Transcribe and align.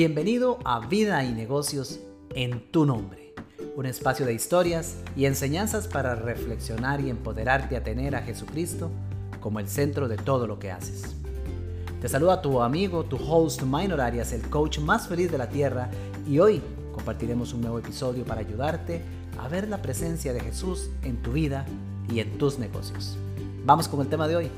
Bienvenido 0.00 0.58
a 0.64 0.80
Vida 0.80 1.22
y 1.24 1.32
Negocios 1.34 2.00
en 2.34 2.70
tu 2.70 2.86
nombre, 2.86 3.34
un 3.76 3.84
espacio 3.84 4.24
de 4.24 4.32
historias 4.32 4.96
y 5.14 5.26
enseñanzas 5.26 5.88
para 5.88 6.14
reflexionar 6.14 7.02
y 7.02 7.10
empoderarte 7.10 7.76
a 7.76 7.84
tener 7.84 8.16
a 8.16 8.22
Jesucristo 8.22 8.90
como 9.40 9.60
el 9.60 9.68
centro 9.68 10.08
de 10.08 10.16
todo 10.16 10.46
lo 10.46 10.58
que 10.58 10.70
haces. 10.70 11.02
Te 12.00 12.08
saluda 12.08 12.40
tu 12.40 12.62
amigo, 12.62 13.04
tu 13.04 13.16
host 13.16 13.60
Minor 13.60 14.00
Arias, 14.00 14.32
el 14.32 14.40
coach 14.48 14.78
más 14.78 15.06
feliz 15.06 15.30
de 15.30 15.36
la 15.36 15.50
tierra, 15.50 15.90
y 16.26 16.38
hoy 16.38 16.62
compartiremos 16.94 17.52
un 17.52 17.60
nuevo 17.60 17.78
episodio 17.78 18.24
para 18.24 18.40
ayudarte 18.40 19.02
a 19.38 19.48
ver 19.48 19.68
la 19.68 19.82
presencia 19.82 20.32
de 20.32 20.40
Jesús 20.40 20.88
en 21.02 21.20
tu 21.20 21.32
vida 21.32 21.66
y 22.10 22.20
en 22.20 22.38
tus 22.38 22.58
negocios. 22.58 23.18
Vamos 23.66 23.86
con 23.86 24.00
el 24.00 24.08
tema 24.08 24.26
de 24.26 24.36
hoy. 24.36 24.50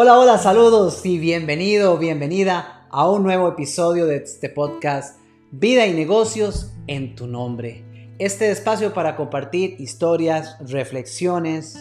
Hola, 0.00 0.16
hola, 0.16 0.38
saludos 0.38 1.04
y 1.04 1.18
bienvenido, 1.18 1.98
bienvenida 1.98 2.86
a 2.88 3.10
un 3.10 3.24
nuevo 3.24 3.48
episodio 3.48 4.06
de 4.06 4.18
este 4.18 4.48
podcast 4.48 5.18
Vida 5.50 5.88
y 5.88 5.92
negocios 5.92 6.72
en 6.86 7.16
tu 7.16 7.26
nombre. 7.26 7.84
Este 8.20 8.48
espacio 8.52 8.94
para 8.94 9.16
compartir 9.16 9.74
historias, 9.80 10.56
reflexiones 10.60 11.76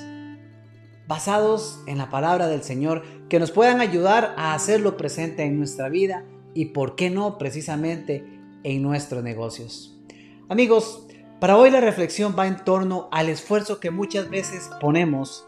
basados 1.07 1.79
en 1.85 1.99
la 1.99 2.09
palabra 2.09 2.47
del 2.47 2.63
Señor 2.63 3.03
que 3.29 3.37
nos 3.37 3.51
puedan 3.51 3.81
ayudar 3.81 4.33
a 4.35 4.55
hacerlo 4.55 4.97
presente 4.97 5.43
en 5.43 5.59
nuestra 5.59 5.87
vida 5.87 6.25
y, 6.55 6.65
por 6.73 6.95
qué 6.95 7.11
no, 7.11 7.37
precisamente 7.37 8.25
en 8.63 8.81
nuestros 8.81 9.21
negocios. 9.21 9.95
Amigos, 10.49 11.05
para 11.39 11.55
hoy 11.55 11.69
la 11.69 11.81
reflexión 11.81 12.33
va 12.35 12.47
en 12.47 12.65
torno 12.65 13.09
al 13.11 13.29
esfuerzo 13.29 13.79
que 13.79 13.91
muchas 13.91 14.27
veces 14.31 14.71
ponemos 14.81 15.46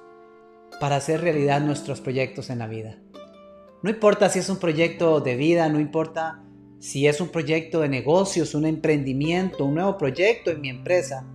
para 0.79 0.97
hacer 0.97 1.21
realidad 1.21 1.61
nuestros 1.61 2.01
proyectos 2.01 2.49
en 2.49 2.59
la 2.59 2.67
vida. 2.67 2.97
No 3.81 3.89
importa 3.89 4.29
si 4.29 4.39
es 4.39 4.49
un 4.49 4.57
proyecto 4.57 5.21
de 5.21 5.35
vida, 5.35 5.69
no 5.69 5.79
importa 5.79 6.43
si 6.79 7.07
es 7.07 7.21
un 7.21 7.29
proyecto 7.29 7.81
de 7.81 7.89
negocios, 7.89 8.55
un 8.55 8.65
emprendimiento, 8.65 9.65
un 9.65 9.75
nuevo 9.75 9.97
proyecto 9.97 10.51
en 10.51 10.61
mi 10.61 10.69
empresa. 10.69 11.25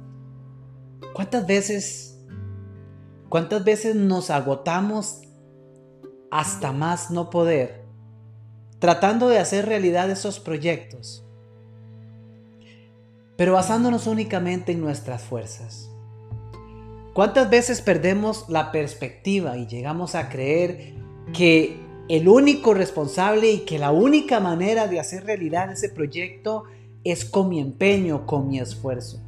¿Cuántas 1.15 1.47
veces, 1.47 2.19
cuántas 3.29 3.65
veces 3.65 3.95
nos 3.95 4.31
agotamos 4.31 5.23
hasta 6.31 6.73
más 6.73 7.11
no 7.11 7.31
poder 7.31 7.85
tratando 8.79 9.29
de 9.29 9.39
hacer 9.39 9.67
realidad 9.67 10.11
esos 10.11 10.41
proyectos? 10.41 11.25
Pero 13.37 13.55
basándonos 13.55 14.07
únicamente 14.07 14.73
en 14.73 14.81
nuestras 14.81 15.23
fuerzas. 15.23 15.94
¿Cuántas 17.15 17.49
veces 17.49 17.81
perdemos 17.81 18.47
la 18.49 18.73
perspectiva 18.73 19.57
y 19.57 19.69
llegamos 19.69 20.17
a 20.17 20.29
creer 20.29 20.95
que 21.33 21.81
el 22.09 22.27
único 22.27 22.75
responsable 22.75 23.53
y 23.53 23.59
que 23.61 23.79
la 23.79 23.93
única 23.93 24.41
manera 24.41 24.89
de 24.89 24.99
hacer 24.99 25.25
realidad 25.25 25.71
ese 25.71 25.91
proyecto 25.91 26.65
es 27.05 27.25
con 27.25 27.51
mi 27.51 27.61
empeño, 27.61 28.27
con 28.27 28.49
mi 28.49 28.59
esfuerzo? 28.59 29.23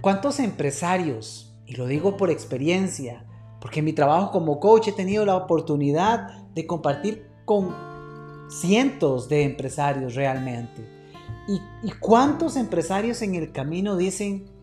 ¿Cuántos 0.00 0.40
empresarios, 0.40 1.56
y 1.66 1.76
lo 1.76 1.86
digo 1.86 2.16
por 2.16 2.30
experiencia, 2.30 3.24
porque 3.60 3.78
en 3.78 3.84
mi 3.84 3.92
trabajo 3.92 4.32
como 4.32 4.58
coach 4.58 4.88
he 4.88 4.92
tenido 4.92 5.24
la 5.24 5.36
oportunidad 5.36 6.48
de 6.52 6.66
compartir 6.66 7.28
con 7.44 7.72
cientos 8.48 9.28
de 9.28 9.44
empresarios 9.44 10.16
realmente. 10.16 10.84
¿Y, 11.46 11.60
y 11.86 11.92
cuántos 11.92 12.56
empresarios 12.56 13.22
en 13.22 13.36
el 13.36 13.52
camino 13.52 13.96
dicen, 13.96 14.53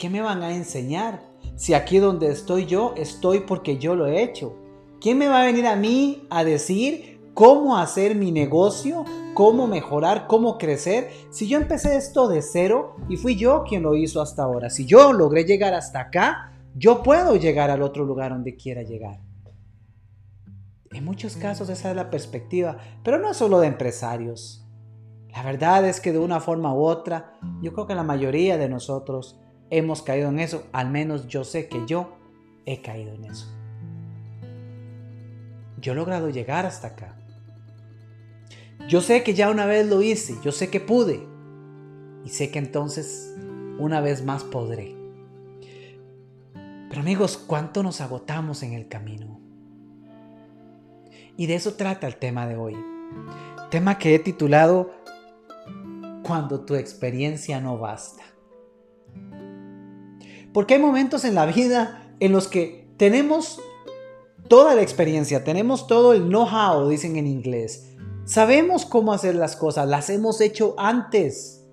¿qué 0.00 0.08
me 0.08 0.22
van 0.22 0.42
a 0.42 0.54
enseñar? 0.54 1.20
Si 1.56 1.74
aquí 1.74 1.98
donde 1.98 2.30
estoy 2.30 2.64
yo, 2.64 2.94
estoy 2.96 3.40
porque 3.40 3.76
yo 3.76 3.94
lo 3.94 4.06
he 4.06 4.22
hecho. 4.22 4.56
¿Quién 4.98 5.18
me 5.18 5.28
va 5.28 5.42
a 5.42 5.44
venir 5.44 5.66
a 5.66 5.76
mí 5.76 6.26
a 6.30 6.42
decir 6.42 7.20
cómo 7.34 7.76
hacer 7.76 8.16
mi 8.16 8.32
negocio, 8.32 9.04
cómo 9.34 9.66
mejorar, 9.66 10.26
cómo 10.26 10.56
crecer? 10.56 11.10
Si 11.28 11.46
yo 11.46 11.58
empecé 11.58 11.96
esto 11.96 12.28
de 12.28 12.40
cero 12.40 12.96
y 13.10 13.18
fui 13.18 13.36
yo 13.36 13.62
quien 13.62 13.82
lo 13.82 13.94
hizo 13.94 14.22
hasta 14.22 14.42
ahora. 14.42 14.70
Si 14.70 14.86
yo 14.86 15.12
logré 15.12 15.44
llegar 15.44 15.74
hasta 15.74 16.00
acá, 16.00 16.52
yo 16.74 17.02
puedo 17.02 17.36
llegar 17.36 17.70
al 17.70 17.82
otro 17.82 18.06
lugar 18.06 18.30
donde 18.30 18.56
quiera 18.56 18.82
llegar. 18.82 19.20
En 20.92 21.04
muchos 21.04 21.36
casos 21.36 21.68
esa 21.68 21.90
es 21.90 21.96
la 21.96 22.10
perspectiva, 22.10 22.78
pero 23.04 23.18
no 23.18 23.34
solo 23.34 23.60
de 23.60 23.66
empresarios. 23.66 24.66
La 25.30 25.42
verdad 25.42 25.86
es 25.86 26.00
que 26.00 26.12
de 26.12 26.18
una 26.18 26.40
forma 26.40 26.74
u 26.74 26.84
otra, 26.84 27.38
yo 27.60 27.72
creo 27.74 27.86
que 27.86 27.94
la 27.94 28.02
mayoría 28.02 28.56
de 28.56 28.68
nosotros 28.68 29.39
hemos 29.70 30.02
caído 30.02 30.28
en 30.28 30.40
eso, 30.40 30.66
al 30.72 30.90
menos 30.90 31.28
yo 31.28 31.44
sé 31.44 31.68
que 31.68 31.86
yo 31.86 32.16
he 32.66 32.82
caído 32.82 33.14
en 33.14 33.24
eso. 33.24 33.46
Yo 35.80 35.92
he 35.92 35.96
logrado 35.96 36.28
llegar 36.28 36.66
hasta 36.66 36.88
acá. 36.88 37.16
Yo 38.88 39.00
sé 39.00 39.22
que 39.22 39.34
ya 39.34 39.50
una 39.50 39.66
vez 39.66 39.86
lo 39.86 40.02
hice, 40.02 40.34
yo 40.42 40.52
sé 40.52 40.68
que 40.68 40.80
pude 40.80 41.26
y 42.24 42.28
sé 42.28 42.50
que 42.50 42.58
entonces 42.58 43.34
una 43.78 44.00
vez 44.00 44.24
más 44.24 44.44
podré. 44.44 44.96
Pero 46.88 47.00
amigos, 47.00 47.38
¿cuánto 47.38 47.82
nos 47.82 48.00
agotamos 48.00 48.62
en 48.62 48.72
el 48.72 48.88
camino? 48.88 49.40
Y 51.36 51.46
de 51.46 51.54
eso 51.54 51.74
trata 51.74 52.06
el 52.06 52.16
tema 52.16 52.46
de 52.46 52.56
hoy. 52.56 52.76
Tema 53.70 53.96
que 53.96 54.14
he 54.14 54.18
titulado 54.18 54.90
Cuando 56.24 56.60
tu 56.60 56.74
experiencia 56.74 57.60
no 57.60 57.78
basta. 57.78 58.24
Porque 60.52 60.74
hay 60.74 60.80
momentos 60.80 61.24
en 61.24 61.34
la 61.34 61.46
vida 61.46 62.14
en 62.20 62.32
los 62.32 62.48
que 62.48 62.88
tenemos 62.96 63.60
toda 64.48 64.74
la 64.74 64.82
experiencia, 64.82 65.44
tenemos 65.44 65.86
todo 65.86 66.12
el 66.12 66.28
know-how, 66.28 66.88
dicen 66.88 67.16
en 67.16 67.26
inglés. 67.26 67.94
Sabemos 68.24 68.84
cómo 68.84 69.12
hacer 69.12 69.34
las 69.34 69.56
cosas, 69.56 69.88
las 69.88 70.10
hemos 70.10 70.40
hecho 70.40 70.74
antes. 70.76 71.64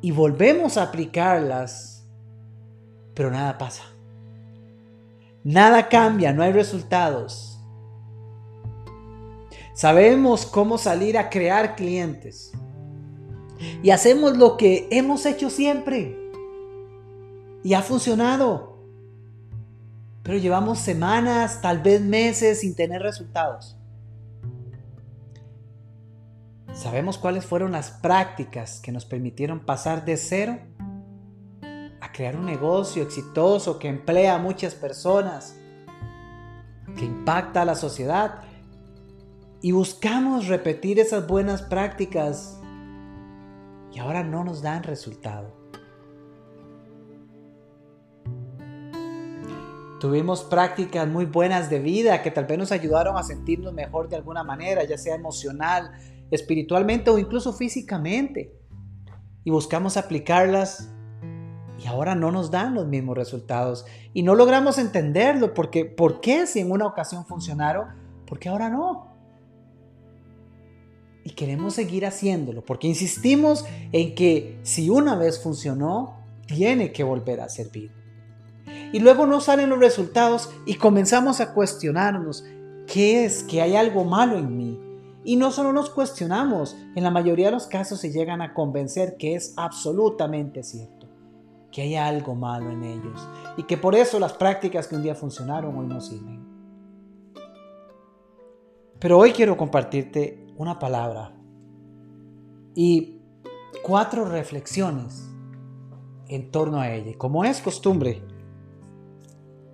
Y 0.00 0.10
volvemos 0.10 0.76
a 0.76 0.82
aplicarlas, 0.82 2.06
pero 3.14 3.30
nada 3.30 3.58
pasa. 3.58 3.84
Nada 5.44 5.88
cambia, 5.88 6.32
no 6.32 6.42
hay 6.42 6.52
resultados. 6.52 7.60
Sabemos 9.74 10.46
cómo 10.46 10.78
salir 10.78 11.18
a 11.18 11.30
crear 11.30 11.76
clientes. 11.76 12.52
Y 13.82 13.90
hacemos 13.90 14.36
lo 14.36 14.56
que 14.56 14.88
hemos 14.90 15.26
hecho 15.26 15.50
siempre. 15.50 16.23
Y 17.64 17.74
ha 17.74 17.82
funcionado. 17.82 18.78
Pero 20.22 20.38
llevamos 20.38 20.78
semanas, 20.78 21.60
tal 21.60 21.80
vez 21.82 22.00
meses 22.00 22.60
sin 22.60 22.76
tener 22.76 23.02
resultados. 23.02 23.76
¿Sabemos 26.74 27.16
cuáles 27.18 27.46
fueron 27.46 27.72
las 27.72 27.90
prácticas 27.90 28.80
que 28.80 28.92
nos 28.92 29.06
permitieron 29.06 29.60
pasar 29.60 30.04
de 30.04 30.16
cero 30.16 30.58
a 32.00 32.12
crear 32.12 32.36
un 32.36 32.44
negocio 32.44 33.02
exitoso 33.02 33.78
que 33.78 33.88
emplea 33.88 34.34
a 34.34 34.38
muchas 34.38 34.74
personas, 34.74 35.56
que 36.96 37.04
impacta 37.06 37.62
a 37.62 37.64
la 37.64 37.76
sociedad? 37.76 38.42
Y 39.62 39.72
buscamos 39.72 40.48
repetir 40.48 41.00
esas 41.00 41.26
buenas 41.26 41.62
prácticas 41.62 42.60
y 43.90 43.98
ahora 44.00 44.22
no 44.22 44.44
nos 44.44 44.60
dan 44.60 44.82
resultado. 44.82 45.63
Tuvimos 50.04 50.44
prácticas 50.44 51.08
muy 51.08 51.24
buenas 51.24 51.70
de 51.70 51.78
vida 51.78 52.20
que 52.20 52.30
tal 52.30 52.44
vez 52.44 52.58
nos 52.58 52.72
ayudaron 52.72 53.16
a 53.16 53.22
sentirnos 53.22 53.72
mejor 53.72 54.10
de 54.10 54.16
alguna 54.16 54.44
manera, 54.44 54.84
ya 54.84 54.98
sea 54.98 55.14
emocional, 55.14 55.92
espiritualmente 56.30 57.08
o 57.08 57.18
incluso 57.18 57.54
físicamente. 57.54 58.54
Y 59.44 59.50
buscamos 59.50 59.96
aplicarlas 59.96 60.92
y 61.82 61.86
ahora 61.86 62.14
no 62.14 62.30
nos 62.30 62.50
dan 62.50 62.74
los 62.74 62.86
mismos 62.86 63.16
resultados. 63.16 63.86
Y 64.12 64.22
no 64.22 64.34
logramos 64.34 64.76
entenderlo 64.76 65.54
porque 65.54 65.86
¿por 65.86 66.20
qué 66.20 66.46
si 66.46 66.60
en 66.60 66.70
una 66.70 66.86
ocasión 66.86 67.24
funcionaron? 67.24 67.86
¿Por 68.26 68.38
qué 68.38 68.50
ahora 68.50 68.68
no? 68.68 69.08
Y 71.24 71.30
queremos 71.30 71.72
seguir 71.72 72.04
haciéndolo 72.04 72.62
porque 72.62 72.88
insistimos 72.88 73.64
en 73.90 74.14
que 74.14 74.60
si 74.64 74.90
una 74.90 75.16
vez 75.16 75.42
funcionó, 75.42 76.18
tiene 76.46 76.92
que 76.92 77.04
volver 77.04 77.40
a 77.40 77.48
servir 77.48 78.03
y 78.92 79.00
luego 79.00 79.26
no 79.26 79.40
salen 79.40 79.70
los 79.70 79.78
resultados 79.78 80.50
y 80.66 80.74
comenzamos 80.74 81.40
a 81.40 81.52
cuestionarnos, 81.52 82.44
¿qué 82.86 83.24
es? 83.24 83.42
¿Que 83.42 83.62
hay 83.62 83.76
algo 83.76 84.04
malo 84.04 84.38
en 84.38 84.56
mí? 84.56 84.80
Y 85.24 85.36
no 85.36 85.50
solo 85.50 85.72
nos 85.72 85.90
cuestionamos, 85.90 86.76
en 86.94 87.02
la 87.02 87.10
mayoría 87.10 87.46
de 87.46 87.52
los 87.52 87.66
casos 87.66 88.00
se 88.00 88.12
llegan 88.12 88.42
a 88.42 88.52
convencer 88.52 89.16
que 89.16 89.34
es 89.34 89.54
absolutamente 89.56 90.62
cierto, 90.62 91.08
que 91.72 91.82
hay 91.82 91.96
algo 91.96 92.34
malo 92.34 92.70
en 92.70 92.84
ellos 92.84 93.28
y 93.56 93.62
que 93.62 93.78
por 93.78 93.94
eso 93.94 94.20
las 94.20 94.34
prácticas 94.34 94.86
que 94.86 94.96
un 94.96 95.02
día 95.02 95.14
funcionaron 95.14 95.76
hoy 95.76 95.86
no 95.86 96.00
sirven. 96.00 96.44
Pero 99.00 99.18
hoy 99.18 99.32
quiero 99.32 99.56
compartirte 99.56 100.46
una 100.56 100.78
palabra 100.78 101.32
y 102.74 103.20
cuatro 103.82 104.24
reflexiones 104.24 105.28
en 106.28 106.50
torno 106.50 106.80
a 106.80 106.90
ella. 106.90 107.16
como 107.18 107.44
es 107.44 107.60
costumbre, 107.60 108.22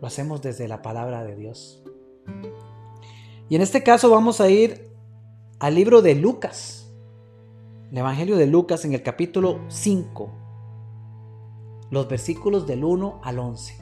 lo 0.01 0.07
hacemos 0.07 0.41
desde 0.43 0.69
la 0.69 0.83
palabra 0.83 1.25
de 1.25 1.37
Dios. 1.37 1.83
Y 3.49 3.57
en 3.57 3.63
este 3.63 3.83
caso 3.83 4.11
vamos 4.11 4.41
a 4.41 4.49
ir 4.49 4.89
al 5.59 5.75
libro 5.75 6.03
de 6.03 6.15
Lucas, 6.15 6.89
el 7.91 7.99
Evangelio 7.99 8.37
de 8.37 8.47
Lucas 8.47 8.85
en 8.85 8.95
el 8.95 9.03
capítulo 9.03 9.61
5, 9.69 10.31
los 11.91 12.09
versículos 12.09 12.67
del 12.67 12.85
1 12.85 13.21
al 13.23 13.39
11. 13.39 13.77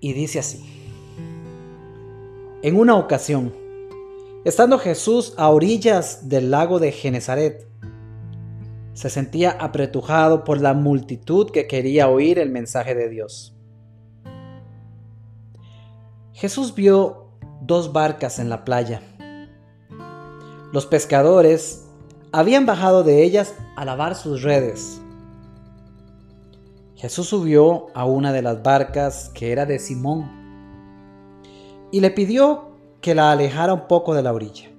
Y 0.00 0.12
dice 0.12 0.38
así, 0.38 0.64
en 2.62 2.76
una 2.78 2.96
ocasión, 2.96 3.52
estando 4.44 4.78
Jesús 4.78 5.34
a 5.36 5.50
orillas 5.50 6.28
del 6.28 6.50
lago 6.50 6.78
de 6.78 6.92
Genezaret, 6.92 7.66
se 8.94 9.10
sentía 9.10 9.50
apretujado 9.50 10.44
por 10.44 10.60
la 10.60 10.74
multitud 10.74 11.50
que 11.50 11.66
quería 11.66 12.08
oír 12.08 12.38
el 12.38 12.50
mensaje 12.50 12.94
de 12.94 13.08
Dios. 13.08 13.57
Jesús 16.38 16.72
vio 16.76 17.32
dos 17.62 17.92
barcas 17.92 18.38
en 18.38 18.48
la 18.48 18.64
playa. 18.64 19.02
Los 20.72 20.86
pescadores 20.86 21.88
habían 22.30 22.64
bajado 22.64 23.02
de 23.02 23.24
ellas 23.24 23.56
a 23.74 23.84
lavar 23.84 24.14
sus 24.14 24.42
redes. 24.42 25.00
Jesús 26.94 27.26
subió 27.26 27.86
a 27.92 28.04
una 28.04 28.32
de 28.32 28.42
las 28.42 28.62
barcas 28.62 29.32
que 29.34 29.50
era 29.50 29.66
de 29.66 29.80
Simón 29.80 30.30
y 31.90 31.98
le 31.98 32.12
pidió 32.12 32.68
que 33.00 33.16
la 33.16 33.32
alejara 33.32 33.74
un 33.74 33.88
poco 33.88 34.14
de 34.14 34.22
la 34.22 34.32
orilla. 34.32 34.70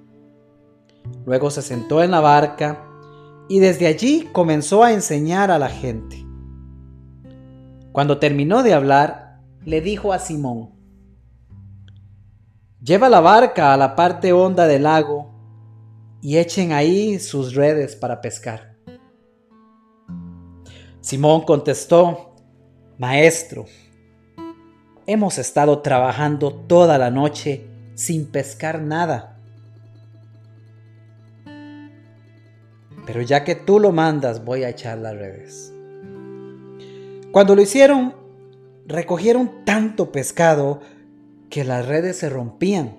Luego 1.26 1.50
se 1.50 1.60
sentó 1.60 2.02
en 2.02 2.10
la 2.10 2.20
barca 2.20 2.86
y 3.50 3.58
desde 3.58 3.86
allí 3.86 4.30
comenzó 4.32 4.82
a 4.82 4.92
enseñar 4.92 5.50
a 5.50 5.58
la 5.58 5.68
gente. 5.68 6.24
Cuando 7.92 8.16
terminó 8.16 8.62
de 8.62 8.72
hablar, 8.72 9.42
le 9.66 9.82
dijo 9.82 10.14
a 10.14 10.18
Simón, 10.18 10.79
Lleva 12.82 13.08
la 13.08 13.20
barca 13.20 13.72
a 13.72 13.76
la 13.76 13.94
parte 13.94 14.32
honda 14.32 14.66
del 14.66 14.84
lago 14.84 15.30
y 16.22 16.38
echen 16.38 16.72
ahí 16.72 17.18
sus 17.18 17.54
redes 17.54 17.96
para 17.96 18.20
pescar. 18.20 18.76
Simón 21.00 21.42
contestó, 21.42 22.34
Maestro, 22.98 23.64
hemos 25.06 25.38
estado 25.38 25.80
trabajando 25.80 26.52
toda 26.52 26.98
la 26.98 27.10
noche 27.10 27.66
sin 27.94 28.30
pescar 28.30 28.80
nada 28.80 29.40
pero 33.12 33.22
ya 33.22 33.42
que 33.42 33.56
tú 33.56 33.80
lo 33.80 33.90
mandas, 33.90 34.44
voy 34.44 34.62
a 34.62 34.68
echar 34.68 34.96
las 34.98 35.16
redes. 35.16 35.72
Cuando 37.32 37.56
lo 37.56 37.62
hicieron, 37.62 38.14
recogieron 38.86 39.64
tanto 39.64 40.12
pescado 40.12 40.80
que 41.50 41.64
las 41.64 41.86
redes 41.86 42.16
se 42.18 42.30
rompían. 42.30 42.96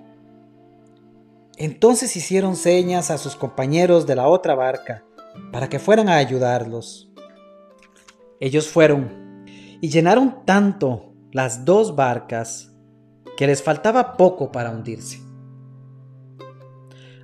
Entonces 1.56 2.14
hicieron 2.16 2.56
señas 2.56 3.10
a 3.10 3.18
sus 3.18 3.34
compañeros 3.34 4.06
de 4.06 4.16
la 4.16 4.28
otra 4.28 4.54
barca 4.54 5.04
para 5.50 5.68
que 5.68 5.78
fueran 5.78 6.08
a 6.08 6.16
ayudarlos. 6.16 7.10
Ellos 8.40 8.68
fueron 8.68 9.44
y 9.80 9.88
llenaron 9.88 10.44
tanto 10.44 11.12
las 11.32 11.64
dos 11.64 11.96
barcas 11.96 12.72
que 13.36 13.46
les 13.46 13.62
faltaba 13.62 14.16
poco 14.16 14.52
para 14.52 14.70
hundirse. 14.70 15.20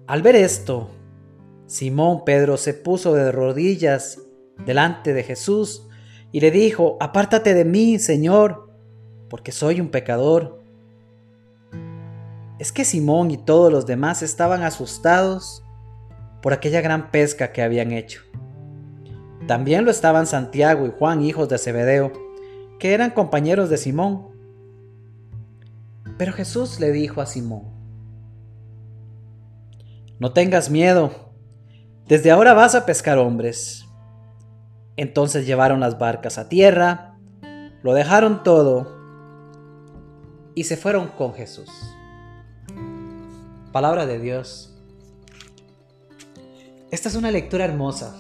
Al 0.07 0.23
ver 0.23 0.37
esto, 0.37 0.89
Simón 1.67 2.25
Pedro 2.25 2.57
se 2.57 2.73
puso 2.73 3.13
de 3.13 3.31
rodillas 3.31 4.23
delante 4.65 5.13
de 5.13 5.23
Jesús 5.23 5.87
y 6.33 6.41
le 6.41 6.51
dijo, 6.51 6.97
Apártate 7.01 7.53
de 7.53 7.65
mí, 7.65 7.99
Señor, 7.99 8.73
porque 9.29 9.53
soy 9.53 9.81
un 9.81 9.91
pecador. 9.91 10.63
Es 12.59 12.73
que 12.73 12.85
Simón 12.85 13.31
y 13.31 13.37
todos 13.37 13.73
los 13.73 13.87
demás 13.87 14.23
estaban 14.23 14.63
asustados 14.63 15.65
por 16.43 16.53
aquella 16.53 16.81
gran 16.81 17.11
pesca 17.11 17.53
que 17.53 17.63
habían 17.63 17.93
hecho. 17.93 18.23
También 19.47 19.85
lo 19.85 19.91
estaban 19.91 20.27
Santiago 20.27 20.87
y 20.87 20.93
Juan, 20.99 21.23
hijos 21.23 21.49
de 21.49 21.59
Zebedeo, 21.59 22.13
que 22.79 22.95
eran 22.95 23.13
compañeros 23.13 23.71
de 23.71 23.77
Simón. 23.77 24.29
Pero 26.17 26.33
Jesús 26.33 26.81
le 26.81 26.91
dijo 26.91 27.21
a 27.21 27.27
Simón, 27.27 27.63
No 30.19 30.33
tengas 30.33 30.69
miedo, 30.69 31.33
desde 32.07 32.31
ahora 32.31 32.55
vas 32.55 32.75
a 32.75 32.85
pescar 32.87 33.19
hombres. 33.19 33.85
Entonces 34.97 35.47
llevaron 35.47 35.79
las 35.79 35.99
barcas 35.99 36.39
a 36.39 36.49
tierra, 36.49 37.17
lo 37.83 37.95
dejaron 37.95 38.43
todo 38.43 38.99
y 40.57 40.65
se 40.65 40.77
fueron 40.77 41.09
con 41.09 41.35
Jesús. 41.35 41.71
Palabra 43.73 44.07
de 44.07 44.19
Dios. 44.19 44.75
Esta 46.91 47.11
es 47.11 47.15
una 47.15 47.31
lectura 47.31 47.67
hermosa 47.67 48.17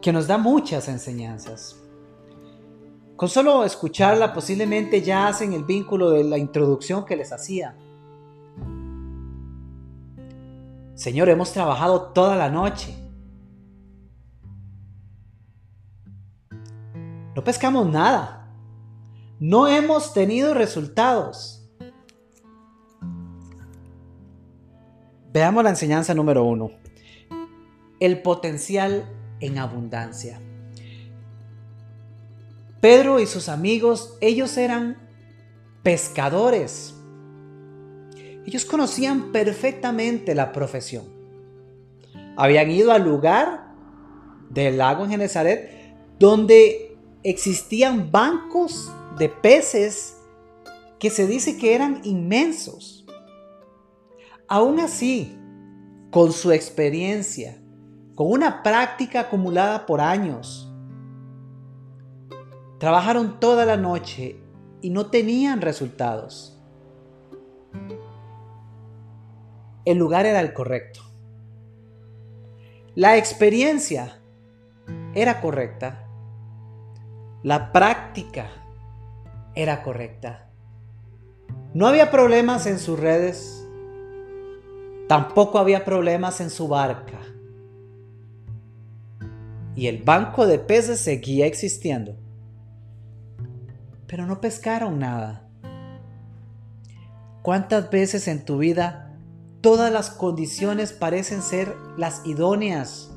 que 0.00 0.14
nos 0.14 0.26
da 0.26 0.38
muchas 0.38 0.88
enseñanzas. 0.88 1.76
Con 3.16 3.28
solo 3.28 3.64
escucharla 3.64 4.32
posiblemente 4.32 5.02
ya 5.02 5.28
hacen 5.28 5.52
el 5.52 5.64
vínculo 5.64 6.10
de 6.10 6.24
la 6.24 6.38
introducción 6.38 7.04
que 7.04 7.16
les 7.16 7.32
hacía. 7.32 7.76
Señor, 10.94 11.28
hemos 11.28 11.52
trabajado 11.52 12.12
toda 12.12 12.36
la 12.36 12.48
noche. 12.48 12.96
No 17.36 17.44
pescamos 17.44 17.86
nada. 17.86 18.50
No 19.38 19.68
hemos 19.68 20.14
tenido 20.14 20.54
resultados. 20.54 21.59
Veamos 25.32 25.62
la 25.62 25.70
enseñanza 25.70 26.14
número 26.14 26.44
uno. 26.44 26.72
El 28.00 28.20
potencial 28.22 29.04
en 29.40 29.58
abundancia. 29.58 30.40
Pedro 32.80 33.20
y 33.20 33.26
sus 33.26 33.48
amigos, 33.48 34.16
ellos 34.20 34.56
eran 34.56 34.96
pescadores. 35.82 36.94
Ellos 38.46 38.64
conocían 38.64 39.32
perfectamente 39.32 40.34
la 40.34 40.50
profesión. 40.50 41.04
Habían 42.36 42.70
ido 42.70 42.90
al 42.90 43.04
lugar 43.04 43.74
del 44.48 44.78
lago 44.78 45.04
en 45.04 45.10
Genezaret 45.10 45.94
donde 46.18 46.96
existían 47.22 48.10
bancos 48.10 48.90
de 49.18 49.28
peces 49.28 50.16
que 50.98 51.10
se 51.10 51.26
dice 51.26 51.56
que 51.56 51.74
eran 51.74 52.00
inmensos. 52.04 52.99
Aún 54.50 54.80
así, 54.80 55.38
con 56.10 56.32
su 56.32 56.52
experiencia, 56.52 57.56
con 58.14 58.30
una 58.30 58.62
práctica 58.62 59.20
acumulada 59.20 59.86
por 59.86 60.02
años, 60.02 60.70
trabajaron 62.78 63.40
toda 63.40 63.64
la 63.64 63.78
noche 63.78 64.42
y 64.82 64.90
no 64.90 65.06
tenían 65.06 65.62
resultados 65.62 66.60
el 69.84 69.98
lugar 69.98 70.26
era 70.26 70.40
el 70.40 70.52
correcto. 70.52 71.00
La 72.94 73.16
experiencia 73.16 74.20
era 75.14 75.40
correcta. 75.40 76.06
La 77.42 77.72
práctica 77.72 78.48
era 79.54 79.82
correcta. 79.82 80.50
No 81.72 81.86
había 81.86 82.10
problemas 82.10 82.66
en 82.66 82.78
sus 82.78 82.98
redes. 82.98 83.68
Tampoco 85.10 85.58
había 85.58 85.84
problemas 85.84 86.40
en 86.40 86.50
su 86.50 86.68
barca. 86.68 87.18
Y 89.74 89.88
el 89.88 90.04
banco 90.04 90.46
de 90.46 90.60
peces 90.60 91.00
seguía 91.00 91.46
existiendo. 91.46 92.14
Pero 94.06 94.24
no 94.24 94.40
pescaron 94.40 95.00
nada. 95.00 95.48
¿Cuántas 97.42 97.90
veces 97.90 98.28
en 98.28 98.44
tu 98.44 98.58
vida 98.58 99.08
Todas 99.60 99.92
las 99.92 100.10
condiciones 100.10 100.92
parecen 100.92 101.42
ser 101.42 101.74
las 101.96 102.24
idóneas, 102.24 103.10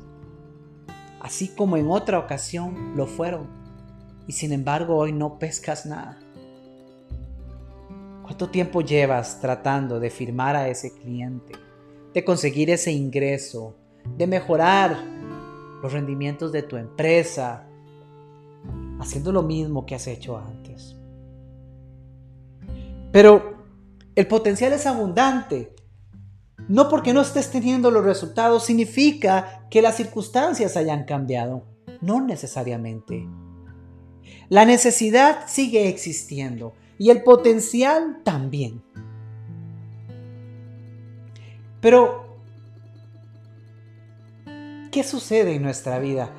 así 1.20 1.46
como 1.46 1.76
en 1.76 1.88
otra 1.88 2.18
ocasión 2.18 2.96
lo 2.96 3.06
fueron, 3.06 3.46
y 4.26 4.32
sin 4.32 4.52
embargo 4.52 4.96
hoy 4.96 5.12
no 5.12 5.38
pescas 5.38 5.86
nada. 5.86 6.18
¿Cuánto 8.24 8.50
tiempo 8.50 8.80
llevas 8.80 9.40
tratando 9.40 10.00
de 10.00 10.10
firmar 10.10 10.56
a 10.56 10.68
ese 10.68 10.92
cliente, 10.92 11.54
de 12.14 12.24
conseguir 12.24 12.70
ese 12.70 12.92
ingreso, 12.92 13.76
de 14.16 14.26
mejorar 14.26 14.96
los 15.82 15.92
rendimientos 15.92 16.52
de 16.52 16.62
tu 16.62 16.76
empresa, 16.76 17.66
haciendo 19.00 19.32
lo 19.32 19.42
mismo 19.42 19.84
que 19.84 19.96
has 19.96 20.06
hecho 20.06 20.38
antes? 20.38 20.96
Pero 23.12 23.54
el 24.14 24.26
potencial 24.26 24.72
es 24.72 24.86
abundante 24.86 25.74
No 26.68 26.88
porque 26.88 27.12
no 27.12 27.20
estés 27.20 27.50
teniendo 27.50 27.90
los 27.90 28.04
resultados 28.04 28.64
significa 28.64 29.66
que 29.70 29.82
las 29.82 29.96
circunstancias 29.96 30.76
hayan 30.76 31.04
cambiado. 31.04 31.66
No 32.00 32.20
necesariamente. 32.24 33.28
La 34.48 34.64
necesidad 34.64 35.46
sigue 35.46 35.88
existiendo 35.88 36.72
y 36.96 37.10
el 37.10 37.22
potencial 37.22 38.22
también. 38.24 38.82
Pero, 41.84 42.24
¿qué 44.90 45.04
sucede 45.04 45.56
en 45.56 45.60
nuestra 45.60 45.98
vida? 45.98 46.34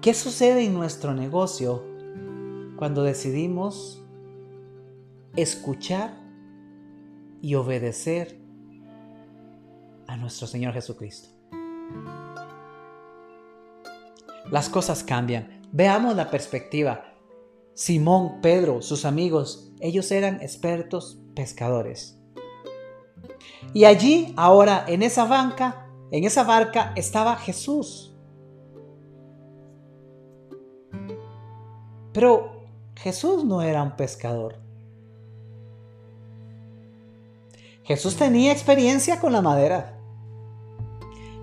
¿Qué 0.00 0.14
sucede 0.14 0.64
en 0.64 0.72
nuestro 0.72 1.12
negocio 1.12 1.84
cuando 2.78 3.02
decidimos 3.02 4.02
escuchar 5.36 6.18
y 7.42 7.56
obedecer 7.56 8.40
a 10.06 10.16
nuestro 10.16 10.46
Señor 10.46 10.72
Jesucristo? 10.72 11.28
Las 14.50 14.70
cosas 14.70 15.04
cambian. 15.04 15.60
Veamos 15.72 16.16
la 16.16 16.30
perspectiva. 16.30 17.04
Simón, 17.74 18.40
Pedro, 18.40 18.80
sus 18.80 19.04
amigos, 19.04 19.74
ellos 19.80 20.10
eran 20.10 20.40
expertos 20.40 21.20
pescadores. 21.34 22.15
Y 23.72 23.84
allí, 23.84 24.32
ahora, 24.36 24.84
en 24.86 25.02
esa 25.02 25.24
banca, 25.24 25.86
en 26.10 26.24
esa 26.24 26.44
barca, 26.44 26.92
estaba 26.96 27.36
Jesús. 27.36 28.14
Pero 32.12 32.62
Jesús 32.96 33.44
no 33.44 33.60
era 33.60 33.82
un 33.82 33.96
pescador. 33.96 34.56
Jesús 37.84 38.16
tenía 38.16 38.52
experiencia 38.52 39.20
con 39.20 39.32
la 39.32 39.42
madera. 39.42 39.98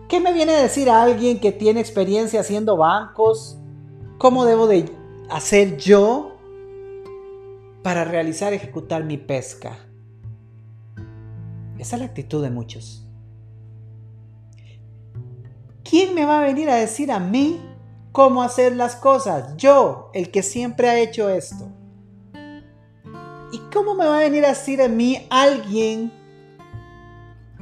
¿Qué 0.10 0.20
me 0.20 0.34
viene 0.34 0.54
a 0.54 0.62
decir 0.62 0.90
alguien 0.90 1.40
que 1.40 1.52
tiene 1.52 1.80
experiencia 1.80 2.42
haciendo 2.42 2.76
bancos? 2.76 3.58
¿Cómo 4.18 4.46
debo 4.46 4.68
de 4.68 4.92
hacer 5.30 5.78
yo 5.78 6.36
para 7.82 8.04
realizar, 8.04 8.54
ejecutar 8.54 9.04
mi 9.04 9.18
pesca? 9.18 9.78
Esa 11.78 11.96
es 11.96 12.00
la 12.02 12.06
actitud 12.06 12.44
de 12.44 12.50
muchos. 12.50 13.06
¿Quién 15.84 16.16
me 16.16 16.26
va 16.26 16.40
a 16.40 16.44
venir 16.44 16.70
a 16.70 16.76
decir 16.76 17.12
a 17.12 17.20
mí 17.20 17.62
cómo 18.12 18.42
hacer 18.42 18.76
las 18.76 18.96
cosas? 18.96 19.56
Yo, 19.58 20.10
el 20.14 20.32
que 20.32 20.44
siempre 20.44 20.90
ha 20.90 21.00
hecho 21.00 21.30
esto. 21.30 21.68
¿Y 23.52 23.60
cómo 23.72 23.94
me 23.94 24.06
va 24.06 24.18
a 24.18 24.24
venir 24.24 24.46
a 24.46 24.50
decir 24.50 24.82
a 24.82 24.88
mí 24.88 25.28
alguien 25.30 26.12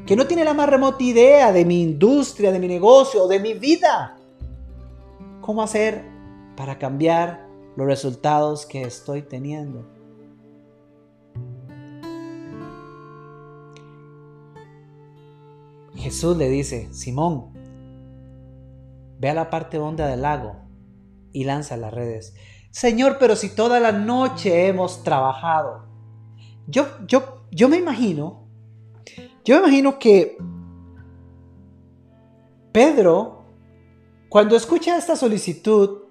que 0.05 0.15
no 0.15 0.27
tiene 0.27 0.45
la 0.45 0.53
más 0.53 0.69
remota 0.69 1.03
idea 1.03 1.51
de 1.51 1.65
mi 1.65 1.81
industria, 1.81 2.51
de 2.51 2.59
mi 2.59 2.67
negocio, 2.67 3.27
de 3.27 3.39
mi 3.39 3.53
vida? 3.53 4.17
¿Cómo 5.41 5.63
hacer 5.63 6.05
para 6.55 6.77
cambiar 6.77 7.47
los 7.75 7.87
resultados 7.87 8.65
que 8.65 8.83
estoy 8.83 9.23
teniendo? 9.23 10.00
Jesús 15.95 16.37
le 16.37 16.49
dice, 16.49 16.93
Simón, 16.93 17.51
ve 19.19 19.29
a 19.29 19.33
la 19.33 19.49
parte 19.49 19.77
honda 19.77 20.07
del 20.07 20.21
lago 20.21 20.55
y 21.31 21.43
lanza 21.43 21.77
las 21.77 21.93
redes. 21.93 22.33
Señor, 22.71 23.17
pero 23.19 23.35
si 23.35 23.49
toda 23.49 23.79
la 23.79 23.91
noche 23.91 24.67
hemos 24.67 25.03
trabajado. 25.03 25.85
Yo, 26.67 26.87
yo, 27.07 27.45
yo 27.51 27.67
me 27.67 27.77
imagino, 27.77 28.47
yo 29.43 29.55
me 29.55 29.67
imagino 29.67 29.99
que 29.99 30.37
Pedro, 32.71 33.43
cuando 34.29 34.55
escucha 34.55 34.97
esta 34.97 35.15
solicitud, 35.15 36.03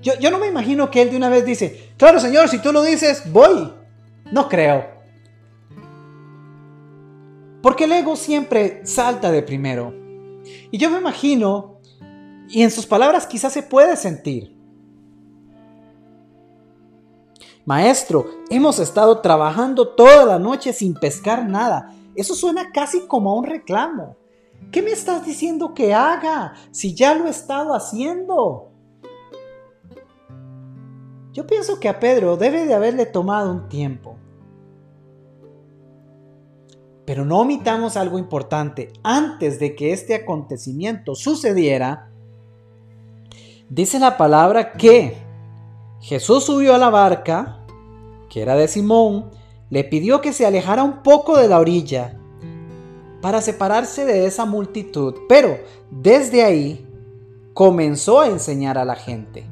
yo, 0.00 0.14
yo 0.18 0.30
no 0.30 0.38
me 0.38 0.46
imagino 0.46 0.90
que 0.90 1.02
él 1.02 1.10
de 1.10 1.16
una 1.16 1.28
vez 1.28 1.44
dice, 1.44 1.92
claro 1.98 2.18
Señor, 2.20 2.48
si 2.48 2.58
tú 2.58 2.72
lo 2.72 2.82
dices, 2.82 3.30
voy. 3.30 3.74
No 4.32 4.48
creo. 4.48 4.99
Porque 7.62 7.84
el 7.84 7.92
ego 7.92 8.16
siempre 8.16 8.80
salta 8.84 9.30
de 9.30 9.42
primero. 9.42 9.94
Y 10.70 10.78
yo 10.78 10.90
me 10.90 10.98
imagino, 10.98 11.78
y 12.48 12.62
en 12.62 12.70
sus 12.70 12.86
palabras 12.86 13.26
quizás 13.26 13.52
se 13.52 13.62
puede 13.62 13.96
sentir. 13.96 14.56
Maestro, 17.66 18.26
hemos 18.48 18.78
estado 18.78 19.20
trabajando 19.20 19.88
toda 19.88 20.24
la 20.24 20.38
noche 20.38 20.72
sin 20.72 20.94
pescar 20.94 21.46
nada. 21.46 21.94
Eso 22.14 22.34
suena 22.34 22.72
casi 22.72 23.06
como 23.06 23.30
a 23.30 23.34
un 23.34 23.44
reclamo. 23.44 24.16
¿Qué 24.72 24.82
me 24.82 24.90
estás 24.90 25.24
diciendo 25.26 25.74
que 25.74 25.94
haga 25.94 26.54
si 26.70 26.94
ya 26.94 27.14
lo 27.14 27.26
he 27.26 27.30
estado 27.30 27.74
haciendo? 27.74 28.70
Yo 31.32 31.46
pienso 31.46 31.78
que 31.78 31.88
a 31.88 32.00
Pedro 32.00 32.36
debe 32.36 32.66
de 32.66 32.74
haberle 32.74 33.06
tomado 33.06 33.52
un 33.52 33.68
tiempo 33.68 34.16
pero 37.10 37.24
no 37.24 37.40
omitamos 37.40 37.96
algo 37.96 38.20
importante. 38.20 38.92
Antes 39.02 39.58
de 39.58 39.74
que 39.74 39.92
este 39.92 40.14
acontecimiento 40.14 41.16
sucediera, 41.16 42.08
dice 43.68 43.98
la 43.98 44.16
palabra 44.16 44.74
que 44.74 45.16
Jesús 46.00 46.44
subió 46.44 46.72
a 46.72 46.78
la 46.78 46.88
barca, 46.88 47.66
que 48.28 48.42
era 48.42 48.54
de 48.54 48.68
Simón, 48.68 49.32
le 49.70 49.82
pidió 49.82 50.20
que 50.20 50.32
se 50.32 50.46
alejara 50.46 50.84
un 50.84 51.02
poco 51.02 51.36
de 51.36 51.48
la 51.48 51.58
orilla 51.58 52.16
para 53.20 53.42
separarse 53.42 54.04
de 54.04 54.26
esa 54.26 54.44
multitud, 54.44 55.16
pero 55.28 55.58
desde 55.90 56.44
ahí 56.44 56.86
comenzó 57.54 58.20
a 58.20 58.28
enseñar 58.28 58.78
a 58.78 58.84
la 58.84 58.94
gente. 58.94 59.44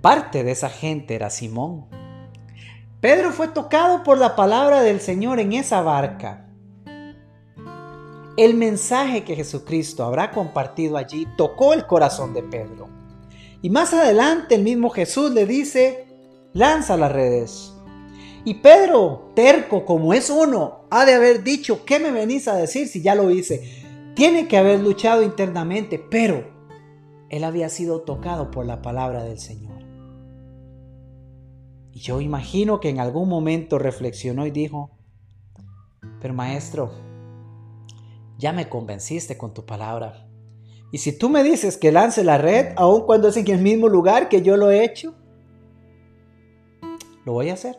Parte 0.00 0.42
de 0.42 0.52
esa 0.52 0.70
gente 0.70 1.14
era 1.14 1.28
Simón. 1.28 2.00
Pedro 3.02 3.32
fue 3.32 3.48
tocado 3.48 4.04
por 4.04 4.16
la 4.16 4.36
palabra 4.36 4.80
del 4.80 5.00
Señor 5.00 5.40
en 5.40 5.54
esa 5.54 5.82
barca. 5.82 6.46
El 8.36 8.54
mensaje 8.54 9.24
que 9.24 9.34
Jesucristo 9.34 10.04
habrá 10.04 10.30
compartido 10.30 10.96
allí 10.96 11.26
tocó 11.36 11.72
el 11.72 11.84
corazón 11.84 12.32
de 12.32 12.44
Pedro. 12.44 12.88
Y 13.60 13.70
más 13.70 13.92
adelante 13.92 14.54
el 14.54 14.62
mismo 14.62 14.88
Jesús 14.88 15.32
le 15.32 15.46
dice, 15.46 16.06
lanza 16.52 16.96
las 16.96 17.10
redes. 17.10 17.72
Y 18.44 18.54
Pedro, 18.54 19.32
terco 19.34 19.84
como 19.84 20.14
es 20.14 20.30
uno, 20.30 20.84
ha 20.88 21.04
de 21.04 21.14
haber 21.14 21.42
dicho, 21.42 21.84
¿qué 21.84 21.98
me 21.98 22.12
venís 22.12 22.46
a 22.46 22.54
decir 22.54 22.86
si 22.86 23.02
ya 23.02 23.16
lo 23.16 23.32
hice? 23.32 23.82
Tiene 24.14 24.46
que 24.46 24.58
haber 24.58 24.78
luchado 24.78 25.24
internamente, 25.24 25.98
pero 25.98 26.44
él 27.30 27.42
había 27.42 27.68
sido 27.68 28.02
tocado 28.02 28.52
por 28.52 28.64
la 28.64 28.80
palabra 28.80 29.24
del 29.24 29.40
Señor. 29.40 29.71
Y 31.92 32.00
yo 32.00 32.20
imagino 32.20 32.80
que 32.80 32.88
en 32.88 33.00
algún 33.00 33.28
momento 33.28 33.78
reflexionó 33.78 34.46
y 34.46 34.50
dijo, 34.50 34.90
pero 36.20 36.34
maestro, 36.34 36.92
ya 38.38 38.52
me 38.52 38.68
convenciste 38.68 39.36
con 39.36 39.52
tu 39.52 39.66
palabra. 39.66 40.26
Y 40.90 40.98
si 40.98 41.16
tú 41.16 41.28
me 41.28 41.42
dices 41.42 41.76
que 41.76 41.92
lance 41.92 42.24
la 42.24 42.38
red, 42.38 42.74
aun 42.76 43.06
cuando 43.06 43.28
es 43.28 43.36
en 43.36 43.50
el 43.50 43.60
mismo 43.60 43.88
lugar 43.88 44.28
que 44.28 44.42
yo 44.42 44.56
lo 44.56 44.70
he 44.70 44.84
hecho, 44.84 45.14
lo 47.24 47.32
voy 47.32 47.50
a 47.50 47.54
hacer. 47.54 47.78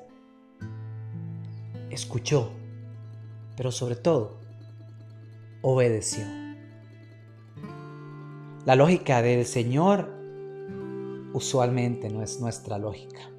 Escuchó, 1.89 2.51
pero 3.55 3.71
sobre 3.71 3.95
todo, 3.95 4.39
obedeció. 5.61 6.25
La 8.65 8.75
lógica 8.75 9.21
del 9.21 9.45
Señor 9.45 10.09
usualmente 11.33 12.09
no 12.09 12.21
es 12.23 12.39
nuestra 12.39 12.77
lógica. 12.77 13.32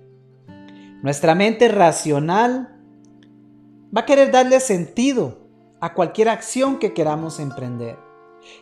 Nuestra 1.04 1.34
mente 1.34 1.68
racional 1.68 2.80
va 3.94 4.00
a 4.00 4.06
querer 4.06 4.30
darle 4.30 4.58
sentido 4.58 5.36
a 5.78 5.92
cualquier 5.92 6.30
acción 6.30 6.78
que 6.78 6.94
queramos 6.94 7.40
emprender. 7.40 7.98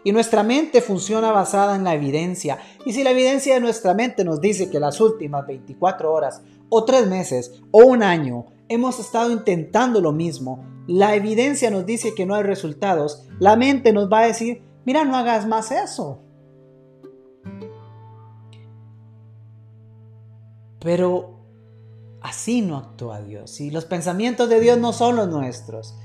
Y 0.02 0.11
nuestra 0.11 0.42
mente 0.42 0.80
funciona 0.80 1.30
basada 1.30 1.76
en 1.76 1.84
la 1.84 1.94
evidencia. 1.94 2.58
Y 2.84 2.94
si 2.94 3.04
la 3.04 3.12
evidencia 3.12 3.54
de 3.54 3.61
nuestra 3.61 3.94
mente 3.94 4.25
nos 4.25 4.40
dice 4.40 4.70
que 4.70 4.80
las 4.80 5.00
últimas 5.00 5.46
24 5.46 6.12
horas 6.12 6.42
o 6.68 6.84
3 6.84 7.06
meses 7.06 7.62
o 7.70 7.84
un 7.84 8.02
año 8.02 8.46
hemos 8.68 8.99
estado 8.99 9.30
intentando 9.30 10.00
lo 10.00 10.11
mismo, 10.11 10.64
la 10.88 11.14
evidencia 11.14 11.70
nos 11.70 11.87
dice 11.87 12.12
que 12.12 12.26
no 12.26 12.34
hay 12.34 12.42
resultados, 12.42 13.25
la 13.38 13.54
mente 13.54 13.92
nos 13.92 14.11
va 14.12 14.18
a 14.18 14.26
decir, 14.26 14.64
mira, 14.84 15.04
no 15.04 15.16
hagas 15.16 15.46
más 15.46 15.70
eso. 15.70 16.18
Pero 20.80 21.41
Así 22.23 22.62
no 22.62 22.76
actúa 22.76 23.21
Dios. 23.21 23.61
Y 23.61 23.71
los 23.71 23.85
pensamientos 23.85 24.49
de 24.49 24.61
Dios 24.61 24.79
no 24.79 24.93
son 24.93 25.17
los 25.17 25.29
nuestros. 25.29 25.97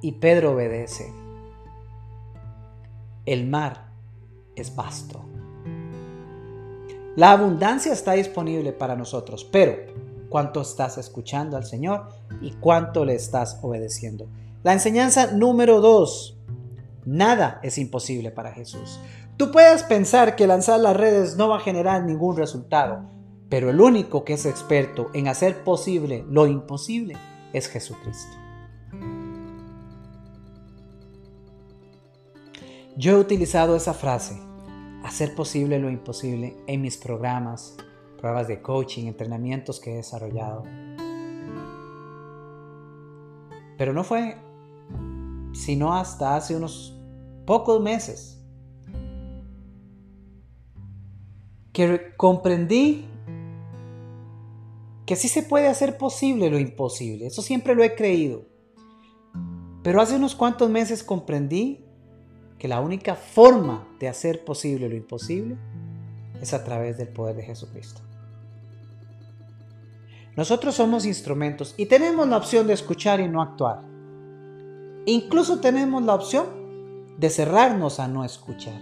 Y 0.00 0.12
Pedro 0.12 0.52
obedece. 0.52 1.12
El 3.26 3.46
mar 3.46 3.90
es 4.56 4.74
vasto. 4.74 5.20
La 7.16 7.32
abundancia 7.32 7.92
está 7.92 8.12
disponible 8.12 8.72
para 8.72 8.96
nosotros, 8.96 9.44
pero 9.44 9.76
cuánto 10.30 10.62
estás 10.62 10.96
escuchando 10.96 11.56
al 11.56 11.64
Señor 11.66 12.08
y 12.40 12.52
cuánto 12.52 13.04
le 13.04 13.14
estás 13.14 13.58
obedeciendo. 13.62 14.26
La 14.62 14.72
enseñanza 14.72 15.32
número 15.32 15.80
dos, 15.80 16.38
nada 17.04 17.60
es 17.62 17.76
imposible 17.78 18.30
para 18.30 18.52
Jesús. 18.52 19.00
Tú 19.36 19.50
puedes 19.50 19.82
pensar 19.82 20.36
que 20.36 20.46
lanzar 20.46 20.80
las 20.80 20.96
redes 20.96 21.36
no 21.36 21.48
va 21.48 21.56
a 21.56 21.60
generar 21.60 22.04
ningún 22.04 22.36
resultado, 22.36 23.02
pero 23.50 23.68
el 23.68 23.80
único 23.80 24.24
que 24.24 24.34
es 24.34 24.46
experto 24.46 25.10
en 25.12 25.28
hacer 25.28 25.64
posible 25.64 26.24
lo 26.30 26.46
imposible 26.46 27.16
es 27.52 27.68
Jesucristo. 27.68 28.36
Yo 32.96 33.12
he 33.12 33.16
utilizado 33.16 33.74
esa 33.74 33.92
frase, 33.92 34.40
hacer 35.04 35.34
posible 35.34 35.80
lo 35.80 35.90
imposible, 35.90 36.56
en 36.68 36.80
mis 36.80 36.96
programas, 36.96 37.76
pruebas 38.18 38.46
de 38.46 38.62
coaching, 38.62 39.06
entrenamientos 39.06 39.80
que 39.80 39.94
he 39.94 39.96
desarrollado. 39.96 40.62
Pero 43.76 43.92
no 43.92 44.04
fue 44.04 44.36
sino 45.52 45.92
hasta 45.92 46.36
hace 46.36 46.54
unos 46.54 46.96
pocos 47.44 47.80
meses 47.80 48.40
que 51.72 52.14
comprendí 52.16 53.09
que 55.10 55.16
sí 55.16 55.26
se 55.26 55.42
puede 55.42 55.66
hacer 55.66 55.98
posible 55.98 56.50
lo 56.50 56.60
imposible. 56.60 57.26
Eso 57.26 57.42
siempre 57.42 57.74
lo 57.74 57.82
he 57.82 57.96
creído. 57.96 58.44
Pero 59.82 60.00
hace 60.00 60.14
unos 60.14 60.36
cuantos 60.36 60.70
meses 60.70 61.02
comprendí 61.02 61.84
que 62.60 62.68
la 62.68 62.80
única 62.80 63.16
forma 63.16 63.88
de 63.98 64.06
hacer 64.06 64.44
posible 64.44 64.88
lo 64.88 64.94
imposible 64.94 65.56
es 66.40 66.54
a 66.54 66.62
través 66.62 66.96
del 66.96 67.08
poder 67.08 67.34
de 67.34 67.42
Jesucristo. 67.42 68.02
Nosotros 70.36 70.76
somos 70.76 71.04
instrumentos 71.04 71.74
y 71.76 71.86
tenemos 71.86 72.28
la 72.28 72.36
opción 72.36 72.68
de 72.68 72.74
escuchar 72.74 73.18
y 73.18 73.26
no 73.26 73.42
actuar. 73.42 73.82
Incluso 75.06 75.58
tenemos 75.58 76.04
la 76.04 76.14
opción 76.14 77.16
de 77.18 77.30
cerrarnos 77.30 77.98
a 77.98 78.06
no 78.06 78.24
escuchar. 78.24 78.80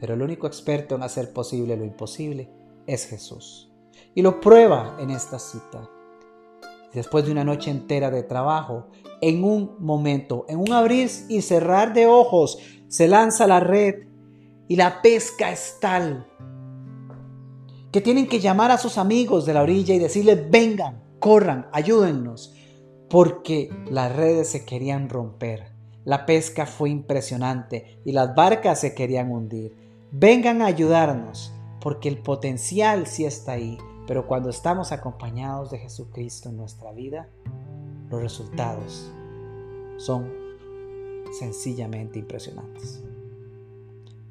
Pero 0.00 0.14
el 0.14 0.22
único 0.22 0.48
experto 0.48 0.96
en 0.96 1.04
hacer 1.04 1.32
posible 1.32 1.76
lo 1.76 1.84
imposible 1.84 2.50
es 2.88 3.06
Jesús. 3.06 3.70
Y 4.14 4.22
lo 4.22 4.40
prueba 4.40 4.96
en 5.00 5.10
esta 5.10 5.38
cita. 5.38 5.88
Después 6.92 7.24
de 7.26 7.32
una 7.32 7.44
noche 7.44 7.70
entera 7.70 8.10
de 8.10 8.22
trabajo, 8.22 8.86
en 9.20 9.42
un 9.42 9.76
momento, 9.80 10.46
en 10.48 10.58
un 10.58 10.72
abrir 10.72 11.10
y 11.28 11.42
cerrar 11.42 11.92
de 11.92 12.06
ojos, 12.06 12.58
se 12.88 13.08
lanza 13.08 13.46
la 13.46 13.60
red 13.60 14.06
y 14.68 14.76
la 14.76 15.02
pesca 15.02 15.50
es 15.50 15.78
tal 15.80 16.26
que 17.94 18.00
tienen 18.00 18.26
que 18.26 18.40
llamar 18.40 18.72
a 18.72 18.78
sus 18.78 18.98
amigos 18.98 19.46
de 19.46 19.54
la 19.54 19.62
orilla 19.62 19.94
y 19.94 20.00
decirles, 20.00 20.50
vengan, 20.50 21.04
corran, 21.20 21.68
ayúdennos, 21.70 22.52
porque 23.08 23.70
las 23.88 24.10
redes 24.16 24.48
se 24.48 24.64
querían 24.64 25.08
romper. 25.08 25.76
La 26.04 26.26
pesca 26.26 26.66
fue 26.66 26.90
impresionante 26.90 28.00
y 28.04 28.10
las 28.10 28.34
barcas 28.34 28.80
se 28.80 28.96
querían 28.96 29.30
hundir. 29.30 29.76
Vengan 30.10 30.60
a 30.60 30.66
ayudarnos, 30.66 31.52
porque 31.80 32.08
el 32.08 32.18
potencial 32.18 33.06
sí 33.06 33.26
está 33.26 33.52
ahí, 33.52 33.78
pero 34.06 34.26
cuando 34.26 34.50
estamos 34.50 34.92
acompañados 34.92 35.70
de 35.70 35.78
Jesucristo 35.78 36.50
en 36.50 36.56
nuestra 36.56 36.92
vida, 36.92 37.28
los 38.10 38.20
resultados 38.20 39.10
son 39.96 40.30
sencillamente 41.38 42.18
impresionantes. 42.18 43.02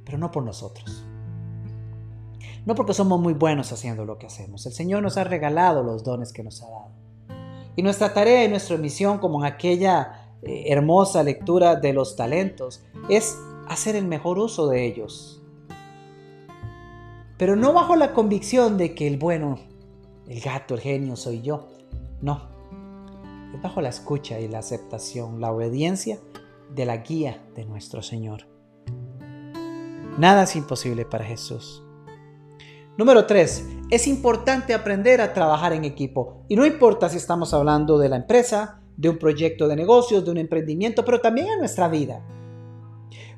Pero 0.06 0.18
no 0.18 0.32
por 0.32 0.44
nosotros. 0.44 1.04
No 2.66 2.76
porque 2.76 2.94
somos 2.94 3.20
muy 3.20 3.34
buenos 3.34 3.72
haciendo 3.72 4.06
lo 4.06 4.18
que 4.18 4.28
hacemos. 4.28 4.66
El 4.66 4.74
Señor 4.74 5.02
nos 5.02 5.18
ha 5.18 5.24
regalado 5.24 5.84
los 5.84 6.04
dones 6.04 6.32
que 6.32 6.44
nos 6.44 6.62
ha 6.62 6.70
dado. 6.70 6.92
Y 7.76 7.82
nuestra 7.82 8.14
tarea 8.14 8.46
y 8.46 8.50
nuestra 8.50 8.78
misión, 8.78 9.18
como 9.18 9.40
en 9.40 9.52
aquella 9.52 10.38
eh, 10.44 10.66
hermosa 10.68 11.24
lectura 11.24 11.76
de 11.76 11.94
los 11.94 12.16
talentos, 12.16 12.84
es 13.10 13.38
hacer 13.68 13.96
el 13.96 14.06
mejor 14.06 14.38
uso 14.38 14.68
de 14.68 14.86
ellos 14.86 15.43
pero 17.44 17.58
no 17.58 17.74
bajo 17.74 17.98
la 17.98 18.14
convicción 18.14 18.78
de 18.78 18.96
que 18.96 19.06
el 19.06 19.18
bueno, 19.18 19.60
el 20.30 20.40
gato, 20.40 20.76
el 20.76 20.80
genio 20.80 21.18
soy 21.18 21.42
yo. 21.42 21.68
No, 22.22 22.42
es 23.54 23.62
bajo 23.62 23.82
la 23.82 23.90
escucha 23.90 24.40
y 24.40 24.48
la 24.48 24.60
aceptación, 24.60 25.42
la 25.42 25.52
obediencia 25.52 26.20
de 26.74 26.86
la 26.86 26.96
guía 26.96 27.44
de 27.54 27.66
nuestro 27.66 28.02
Señor. 28.02 28.48
Nada 30.18 30.44
es 30.44 30.56
imposible 30.56 31.04
para 31.04 31.26
Jesús. 31.26 31.84
Número 32.98 33.26
3. 33.26 33.66
Es 33.90 34.08
importante 34.08 34.74
aprender 34.74 35.20
a 35.20 35.34
trabajar 35.34 35.74
en 35.74 35.84
equipo. 35.84 36.46
Y 36.48 36.56
no 36.56 36.66
importa 36.66 37.10
si 37.10 37.18
estamos 37.18 37.54
hablando 37.54 38.00
de 38.00 38.08
la 38.08 38.16
empresa, 38.16 38.80
de 38.96 39.10
un 39.10 39.18
proyecto 39.18 39.68
de 39.68 39.76
negocios, 39.76 40.24
de 40.24 40.32
un 40.32 40.38
emprendimiento, 40.38 41.04
pero 41.04 41.20
también 41.20 41.48
en 41.50 41.60
nuestra 41.60 41.90
vida. 41.90 42.26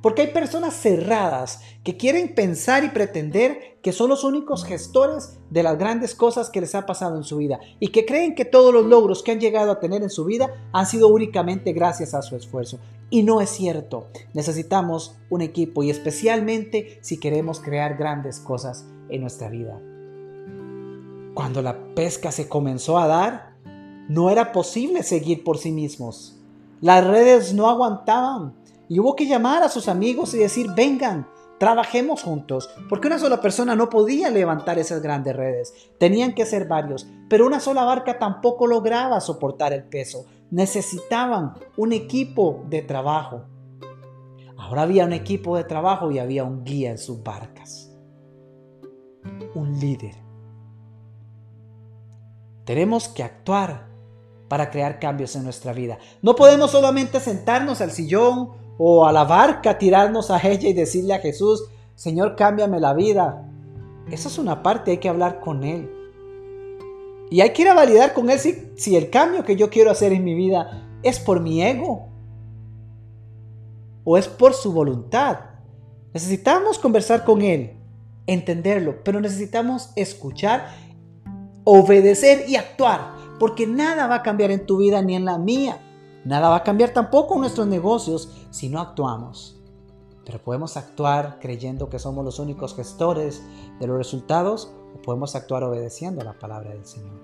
Porque 0.06 0.22
hay 0.22 0.28
personas 0.28 0.76
cerradas 0.76 1.62
que 1.84 1.98
quieren 1.98 2.36
pensar 2.36 2.84
y 2.84 2.90
pretender 2.90 3.80
que 3.82 3.92
son 3.92 4.12
los 4.12 4.24
únicos 4.24 4.64
gestores 4.64 5.40
de 5.50 5.64
las 5.64 5.80
grandes 5.80 6.14
cosas 6.14 6.52
que 6.52 6.62
les 6.62 6.76
ha 6.76 6.86
pasado 6.86 7.18
en 7.18 7.24
su 7.24 7.38
vida 7.38 7.60
y 7.80 7.88
que 7.88 8.06
creen 8.06 8.36
que 8.36 8.46
todos 8.46 8.72
los 8.72 8.86
logros 8.86 9.24
que 9.24 9.32
han 9.32 9.40
llegado 9.40 9.72
a 9.72 9.80
tener 9.80 10.04
en 10.04 10.12
su 10.12 10.24
vida 10.24 10.54
han 10.74 10.86
sido 10.86 11.08
únicamente 11.08 11.74
gracias 11.74 12.14
a 12.14 12.22
su 12.22 12.36
esfuerzo. 12.36 12.78
Y 13.10 13.24
no 13.24 13.42
es 13.42 13.50
cierto. 13.50 14.06
Necesitamos 14.36 15.16
un 15.32 15.42
equipo 15.42 15.82
y 15.82 15.90
especialmente 15.90 17.00
si 17.02 17.20
queremos 17.20 17.60
crear 17.60 17.98
grandes 17.98 18.40
cosas 18.40 18.86
en 19.10 19.22
nuestra 19.22 19.50
vida. 19.50 19.82
Cuando 21.34 21.64
la 21.64 21.96
pesca 21.96 22.32
se 22.32 22.48
comenzó 22.48 23.00
a 23.00 23.08
dar, 23.08 23.56
no 24.08 24.30
era 24.30 24.52
posible 24.52 25.02
seguir 25.02 25.44
por 25.44 25.58
sí 25.58 25.72
mismos. 25.72 26.40
Las 26.80 27.08
redes 27.08 27.56
no 27.56 27.68
aguantaban 27.68 28.54
y 28.90 29.00
hubo 29.00 29.16
que 29.16 29.28
llamar 29.28 29.64
a 29.64 29.70
sus 29.70 29.88
amigos 29.88 30.34
y 30.34 30.38
decir, 30.38 30.68
vengan, 30.76 31.28
trabajemos 31.58 32.24
juntos, 32.24 32.70
porque 32.90 33.08
una 33.08 33.20
sola 33.20 33.42
persona 33.42 33.76
no 33.76 33.90
podía 33.90 34.30
levantar 34.30 34.78
esas 34.78 35.02
grandes 35.02 35.36
redes, 35.36 35.74
tenían 35.98 36.34
que 36.34 36.46
ser 36.46 36.68
varios, 36.68 37.08
pero 37.30 37.46
una 37.46 37.60
sola 37.60 37.84
barca 37.84 38.20
tampoco 38.20 38.68
lograba 38.68 39.22
soportar 39.22 39.74
el 39.74 39.84
peso, 39.84 40.26
necesitaban 40.52 41.54
un 41.78 41.94
equipo 41.94 42.64
de 42.70 42.82
trabajo. 42.82 43.46
Ahora 44.58 44.84
había 44.84 45.06
un 45.06 45.14
equipo 45.14 45.58
de 45.58 45.64
trabajo 45.64 46.12
y 46.12 46.20
había 46.20 46.44
un 46.44 46.64
guía 46.64 46.92
en 46.92 46.98
sus 46.98 47.22
barcas, 47.24 47.92
un 49.54 49.80
líder. 49.80 50.16
Tenemos 52.66 53.08
que 53.08 53.24
actuar 53.24 53.88
para 54.48 54.72
crear 54.72 55.00
cambios 55.00 55.36
en 55.36 55.44
nuestra 55.44 55.72
vida. 55.72 56.00
No 56.22 56.36
podemos 56.36 56.72
solamente 56.72 57.20
sentarnos 57.20 57.82
al 57.82 57.92
sillón 57.92 58.65
o 58.78 59.06
a 59.06 59.12
la 59.12 59.24
barca, 59.24 59.78
tirarnos 59.78 60.32
a 60.32 60.40
ella 60.40 60.70
y 60.70 60.74
decirle 60.74 61.14
a 61.14 61.20
Jesús, 61.20 61.66
Señor, 61.96 62.36
cámbiame 62.36 62.80
la 62.80 62.94
vida. 62.94 63.50
Esa 64.12 64.28
es 64.28 64.38
una 64.38 64.62
parte, 64.62 64.92
hay 64.92 64.98
que 64.98 65.10
hablar 65.10 65.40
con 65.40 65.64
Él. 65.64 65.90
Y 67.32 67.42
hay 67.42 67.52
que 67.54 67.64
ir 67.64 67.70
a 67.70 67.74
validar 67.74 68.14
con 68.14 68.30
Él 68.30 68.40
si, 68.40 68.72
si 68.76 68.96
el 68.96 69.10
cambio 69.10 69.44
que 69.44 69.56
yo 69.56 69.70
quiero 69.70 69.92
hacer 69.92 70.12
en 70.14 70.24
mi 70.24 70.36
vida 70.36 70.88
es 71.04 71.20
por 71.20 71.40
mi 71.40 71.64
ego 71.64 72.10
o 74.04 74.18
es 74.18 74.28
por 74.28 74.54
su 74.54 74.74
voluntad. 74.74 75.40
Necesitamos 76.14 76.78
conversar 76.78 77.24
con 77.24 77.42
Él, 77.42 77.74
entenderlo, 78.28 79.04
pero 79.04 79.20
necesitamos 79.20 79.92
escuchar, 79.96 80.68
obedecer 81.64 82.48
y 82.48 82.58
actuar, 82.58 83.16
porque 83.40 83.66
nada 83.66 84.08
va 84.08 84.16
a 84.16 84.24
cambiar 84.24 84.52
en 84.52 84.66
tu 84.66 84.78
vida 84.78 85.02
ni 85.02 85.16
en 85.16 85.26
la 85.26 85.38
mía 85.38 85.80
Nada 86.26 86.50
va 86.50 86.58
a 86.58 86.64
cambiar 86.64 86.90
tampoco 86.90 87.38
nuestros 87.38 87.68
negocios 87.68 88.30
si 88.50 88.68
no 88.68 88.82
actuamos. 88.82 89.62
Pero 90.26 90.42
podemos 90.42 90.76
actuar 90.76 91.38
creyendo 91.40 91.88
que 91.88 92.00
somos 92.00 92.26
los 92.26 92.40
únicos 92.40 92.76
gestores 92.76 93.44
de 93.80 93.86
los 93.88 93.96
resultados 93.96 94.74
o 94.96 95.02
podemos 95.02 95.36
actuar 95.36 95.64
obedeciendo 95.64 96.22
a 96.22 96.26
la 96.26 96.40
palabra 96.40 96.72
del 96.72 96.86
Señor. 96.86 97.22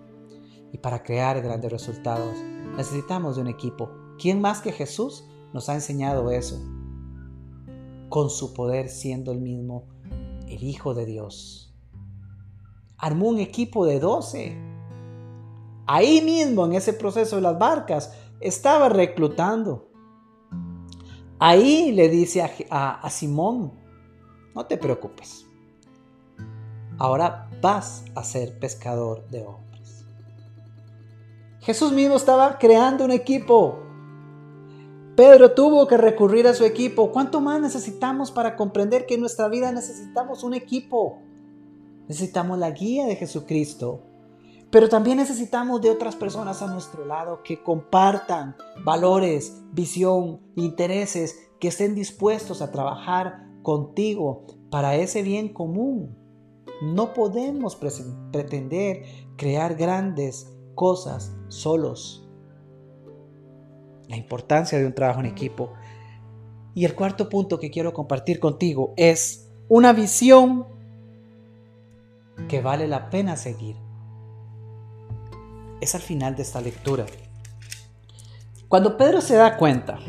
Y 0.71 0.77
para 0.77 1.01
crear 1.01 1.41
grandes 1.41 1.71
resultados 1.71 2.37
necesitamos 2.77 3.35
de 3.35 3.41
un 3.41 3.47
equipo. 3.47 3.89
¿Quién 4.19 4.39
más 4.39 4.61
que 4.61 4.71
Jesús 4.71 5.25
nos 5.51 5.67
ha 5.67 5.73
enseñado 5.73 6.29
eso? 6.29 6.61
Con 8.07 8.29
su 8.29 8.53
poder 8.53 8.87
siendo 8.87 9.31
el 9.31 9.41
mismo 9.41 9.87
el 10.47 10.63
Hijo 10.63 10.93
de 10.93 11.05
Dios. 11.05 11.73
Armó 12.97 13.29
un 13.29 13.39
equipo 13.39 13.85
de 13.85 13.99
doce. 13.99 14.57
Ahí 15.87 16.21
mismo, 16.21 16.65
en 16.65 16.73
ese 16.73 16.93
proceso 16.93 17.37
de 17.37 17.41
las 17.41 17.57
barcas, 17.57 18.13
estaba 18.41 18.89
reclutando. 18.89 19.87
Ahí 21.39 21.91
le 21.91 22.09
dice 22.09 22.43
a, 22.69 23.09
Simón, 23.09 23.71
no 24.53 24.65
te 24.65 24.77
preocupes, 24.77 25.47
ahora 26.97 27.49
vas 27.61 28.05
a 28.13 28.23
ser 28.23 28.59
pescador 28.59 29.27
de 29.29 29.43
hombres. 29.43 30.05
Jesús 31.61 31.91
mismo 31.93 32.15
estaba 32.15 32.57
creando 32.59 33.05
un 33.05 33.11
equipo. 33.11 33.79
Pedro 35.15 35.51
tuvo 35.51 35.87
que 35.87 35.97
recurrir 35.97 36.47
a 36.47 36.53
su 36.53 36.63
equipo. 36.63 37.11
¿Cuánto 37.11 37.41
más 37.41 37.59
necesitamos 37.61 38.31
para 38.31 38.55
comprender 38.55 39.05
que 39.05 39.15
en 39.15 39.21
nuestra 39.21 39.47
vida 39.47 39.71
necesitamos 39.71 40.43
un 40.43 40.53
equipo? 40.53 41.19
Necesitamos 42.07 42.57
la 42.59 42.71
guía 42.71 43.05
de 43.05 43.15
Jesucristo 43.15 44.10
Pero 44.71 44.87
también 44.87 45.17
necesitamos 45.17 45.81
de 45.81 45.89
otras 45.89 46.15
personas 46.15 46.61
a 46.61 46.67
nuestro 46.67 47.05
lado 47.05 47.43
que 47.43 47.61
compartan 47.61 48.55
valores, 48.85 49.61
visión, 49.73 50.39
intereses, 50.55 51.51
que 51.59 51.67
estén 51.67 51.93
dispuestos 51.93 52.61
a 52.61 52.71
trabajar 52.71 53.45
contigo 53.63 54.45
para 54.69 54.95
ese 54.95 55.23
bien 55.23 55.53
común. 55.53 56.17
No 56.81 57.13
podemos 57.13 57.75
pretender 57.75 59.03
crear 59.35 59.75
grandes 59.75 60.57
cosas 60.73 61.35
solos. 61.49 62.27
La 64.07 64.15
importancia 64.15 64.79
de 64.79 64.85
un 64.85 64.95
trabajo 64.95 65.19
en 65.19 65.25
equipo. 65.25 65.73
Y 66.73 66.85
el 66.85 66.95
cuarto 66.95 67.27
punto 67.27 67.59
que 67.59 67.69
quiero 67.69 67.91
compartir 67.91 68.39
contigo 68.39 68.93
es 68.95 69.51
una 69.67 69.91
visión 69.91 70.65
que 72.47 72.61
vale 72.61 72.87
la 72.87 73.09
pena 73.09 73.35
seguir. 73.35 73.75
Es 75.81 75.95
al 75.95 76.01
final 76.01 76.35
de 76.35 76.43
esta 76.43 76.61
lectura. 76.61 77.05
Cuando 78.69 78.95
Pedro 78.95 79.19
se 79.19 79.35
da 79.35 79.57
cuenta, 79.57 79.99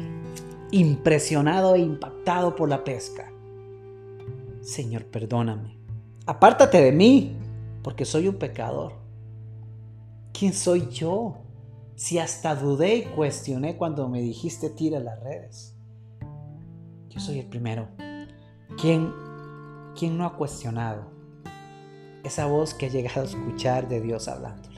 impresionado 0.70 1.74
e 1.74 1.80
impactado 1.80 2.54
por 2.54 2.68
la 2.68 2.84
pesca, 2.84 3.32
Señor, 4.60 5.06
perdóname, 5.06 5.76
apártate 6.26 6.80
de 6.80 6.92
mí, 6.92 7.36
porque 7.82 8.04
soy 8.04 8.28
un 8.28 8.36
pecador. 8.36 8.92
¿Quién 10.32 10.52
soy 10.52 10.88
yo? 10.90 11.38
Si 11.96 12.18
hasta 12.18 12.54
dudé 12.54 12.96
y 12.96 13.02
cuestioné 13.02 13.76
cuando 13.76 14.08
me 14.08 14.20
dijiste 14.20 14.70
tira 14.70 15.00
las 15.00 15.20
redes. 15.20 15.74
Yo 17.08 17.18
soy 17.18 17.40
el 17.40 17.46
primero. 17.46 17.88
¿Quién, 18.80 19.12
quién 19.98 20.16
no 20.16 20.26
ha 20.26 20.36
cuestionado 20.36 21.10
esa 22.24 22.46
voz 22.46 22.74
que 22.74 22.86
ha 22.86 22.88
llegado 22.88 23.22
a 23.22 23.24
escuchar 23.24 23.88
de 23.88 24.00
Dios 24.00 24.28
hablándole? 24.28 24.71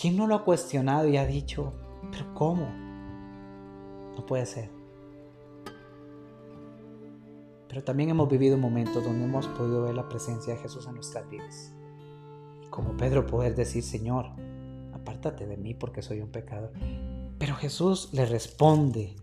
¿Quién 0.00 0.16
no 0.16 0.28
lo 0.28 0.36
ha 0.36 0.44
cuestionado 0.44 1.08
y 1.08 1.16
ha 1.16 1.26
dicho, 1.26 1.72
pero 2.12 2.32
cómo? 2.32 2.68
No 4.16 4.24
puede 4.26 4.46
ser. 4.46 4.70
Pero 7.68 7.82
también 7.82 8.10
hemos 8.10 8.28
vivido 8.28 8.56
momentos 8.56 9.02
donde 9.02 9.24
hemos 9.24 9.48
podido 9.48 9.82
ver 9.82 9.94
la 9.94 10.08
presencia 10.08 10.54
de 10.54 10.60
Jesús 10.60 10.86
en 10.86 10.94
nuestras 10.94 11.28
vidas. 11.28 11.72
Como 12.70 12.96
Pedro 12.96 13.26
poder 13.26 13.56
decir, 13.56 13.82
Señor, 13.82 14.26
apártate 14.94 15.46
de 15.46 15.56
mí 15.56 15.74
porque 15.74 16.00
soy 16.00 16.20
un 16.20 16.30
pecador. 16.30 16.72
Pero 17.40 17.56
Jesús 17.56 18.10
le 18.12 18.24
responde. 18.24 19.16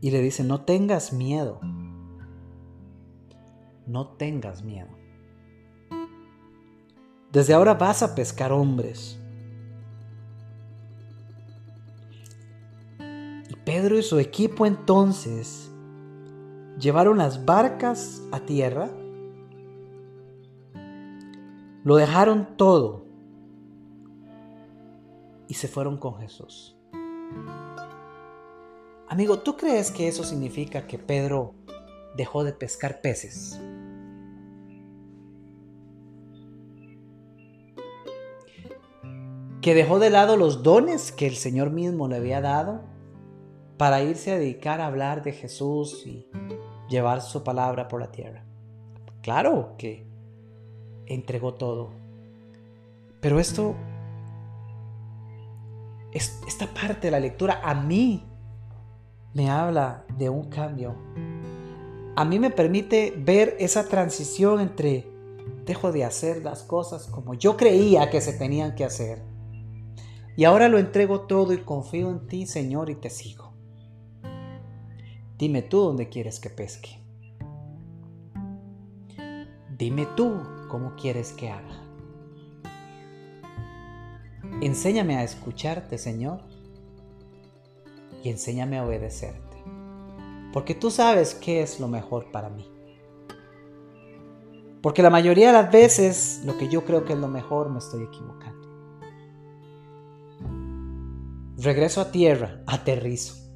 Y 0.00 0.12
le 0.12 0.22
dice, 0.22 0.44
no 0.44 0.60
tengas 0.60 1.12
miedo. 1.12 1.60
No 3.88 4.08
tengas 4.08 4.62
miedo. 4.62 4.90
Desde 7.32 7.54
ahora 7.54 7.74
vas 7.74 8.02
a 8.02 8.14
pescar 8.14 8.52
hombres. 8.52 9.18
Y 13.48 13.56
Pedro 13.64 13.98
y 13.98 14.02
su 14.02 14.18
equipo 14.18 14.66
entonces 14.66 15.70
llevaron 16.78 17.18
las 17.18 17.44
barcas 17.44 18.22
a 18.30 18.40
tierra, 18.40 18.90
lo 21.82 21.96
dejaron 21.96 22.56
todo 22.56 23.06
y 25.48 25.54
se 25.54 25.66
fueron 25.66 25.96
con 25.96 26.18
Jesús. 26.18 26.76
Amigo, 29.08 29.38
¿tú 29.38 29.56
crees 29.56 29.90
que 29.90 30.08
eso 30.08 30.22
significa 30.22 30.86
que 30.86 30.98
Pedro 30.98 31.54
dejó 32.16 32.44
de 32.44 32.52
pescar 32.52 33.00
peces? 33.00 33.58
¿Que 39.60 39.74
dejó 39.74 39.98
de 39.98 40.10
lado 40.10 40.36
los 40.36 40.62
dones 40.62 41.12
que 41.12 41.26
el 41.26 41.36
Señor 41.36 41.70
mismo 41.70 42.08
le 42.08 42.16
había 42.16 42.40
dado 42.40 42.80
para 43.78 44.02
irse 44.02 44.32
a 44.32 44.38
dedicar 44.38 44.80
a 44.80 44.86
hablar 44.86 45.22
de 45.22 45.32
Jesús 45.32 46.04
y 46.04 46.28
llevar 46.88 47.22
su 47.22 47.44
palabra 47.44 47.86
por 47.88 48.00
la 48.00 48.10
tierra. 48.10 48.44
Claro 49.22 49.74
que 49.78 50.04
entregó 51.06 51.54
todo. 51.54 51.90
Pero 53.20 53.38
esto, 53.38 53.74
esta 56.12 56.66
parte 56.66 57.06
de 57.06 57.10
la 57.12 57.20
lectura 57.20 57.60
a 57.62 57.74
mí 57.74 58.24
me 59.32 59.48
habla 59.48 60.04
de 60.16 60.28
un 60.28 60.48
cambio. 60.48 60.94
A 62.16 62.24
mí 62.24 62.38
me 62.38 62.50
permite 62.50 63.14
ver 63.16 63.56
esa 63.60 63.86
transición 63.86 64.60
entre 64.60 65.06
dejo 65.64 65.92
de 65.92 66.04
hacer 66.04 66.42
las 66.42 66.62
cosas 66.62 67.06
como 67.06 67.34
yo 67.34 67.56
creía 67.56 68.10
que 68.10 68.20
se 68.20 68.32
tenían 68.32 68.74
que 68.74 68.84
hacer. 68.84 69.22
Y 70.38 70.44
ahora 70.44 70.68
lo 70.68 70.78
entrego 70.78 71.22
todo 71.22 71.52
y 71.52 71.58
confío 71.58 72.10
en 72.10 72.28
ti, 72.28 72.46
Señor, 72.46 72.90
y 72.90 72.94
te 72.94 73.10
sigo. 73.10 73.54
Dime 75.36 75.62
tú 75.62 75.80
dónde 75.80 76.08
quieres 76.08 76.38
que 76.38 76.48
pesque. 76.48 77.02
Dime 79.76 80.06
tú 80.14 80.40
cómo 80.68 80.94
quieres 80.94 81.32
que 81.32 81.50
haga. 81.50 81.82
Enséñame 84.60 85.16
a 85.16 85.24
escucharte, 85.24 85.98
Señor, 85.98 86.42
y 88.22 88.28
enséñame 88.28 88.78
a 88.78 88.86
obedecerte, 88.86 89.56
porque 90.52 90.76
tú 90.76 90.92
sabes 90.92 91.34
qué 91.34 91.62
es 91.62 91.80
lo 91.80 91.88
mejor 91.88 92.30
para 92.30 92.48
mí. 92.48 92.70
Porque 94.82 95.02
la 95.02 95.10
mayoría 95.10 95.48
de 95.48 95.54
las 95.54 95.72
veces 95.72 96.42
lo 96.44 96.56
que 96.56 96.68
yo 96.68 96.84
creo 96.84 97.04
que 97.04 97.14
es 97.14 97.18
lo 97.18 97.26
mejor 97.26 97.70
me 97.70 97.80
estoy 97.80 98.04
equivocando. 98.04 98.57
Regreso 101.58 102.00
a 102.00 102.10
tierra, 102.10 102.62
aterrizo. 102.66 103.48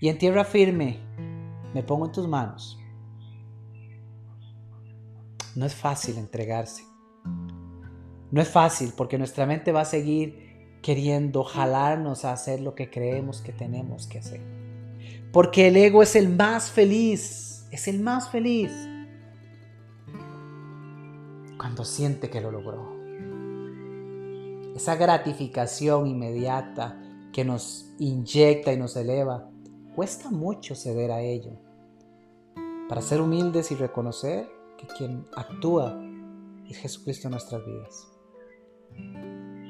y 0.00 0.08
en 0.08 0.18
tierra 0.18 0.44
firme 0.44 0.98
me 1.74 1.82
pongo 1.82 2.06
en 2.06 2.12
tus 2.12 2.28
manos. 2.28 2.78
No 5.54 5.66
es 5.66 5.74
fácil 5.74 6.18
entregarse. 6.18 6.84
No 8.30 8.40
es 8.40 8.48
fácil 8.48 8.92
porque 8.96 9.18
nuestra 9.18 9.46
mente 9.46 9.72
va 9.72 9.80
a 9.80 9.86
seguir 9.86 10.78
queriendo 10.82 11.42
jalarnos 11.42 12.24
a 12.24 12.32
hacer 12.32 12.60
lo 12.60 12.74
que 12.74 12.90
creemos 12.90 13.40
que 13.40 13.52
tenemos 13.52 14.06
que 14.06 14.18
hacer. 14.18 14.40
Porque 15.32 15.68
el 15.68 15.76
ego 15.76 16.02
es 16.02 16.14
el 16.14 16.28
más 16.28 16.70
feliz, 16.70 17.66
es 17.70 17.88
el 17.88 18.00
más 18.00 18.30
feliz 18.30 18.70
cuando 21.58 21.84
siente 21.84 22.30
que 22.30 22.40
lo 22.40 22.52
logró. 22.52 22.97
Esa 24.78 24.94
gratificación 24.94 26.06
inmediata 26.06 27.02
que 27.32 27.44
nos 27.44 27.92
inyecta 27.98 28.72
y 28.72 28.76
nos 28.76 28.94
eleva 28.94 29.50
Cuesta 29.96 30.30
mucho 30.30 30.76
ceder 30.76 31.10
a 31.10 31.20
ello. 31.20 31.50
Para 32.88 33.02
ser 33.02 33.20
humildes 33.20 33.72
y 33.72 33.74
reconocer 33.74 34.48
que 34.76 34.86
quien 34.86 35.26
actúa 35.34 36.00
es 36.70 36.76
Jesucristo 36.76 37.26
en 37.26 37.32
nuestras 37.32 37.66
vidas. 37.66 38.06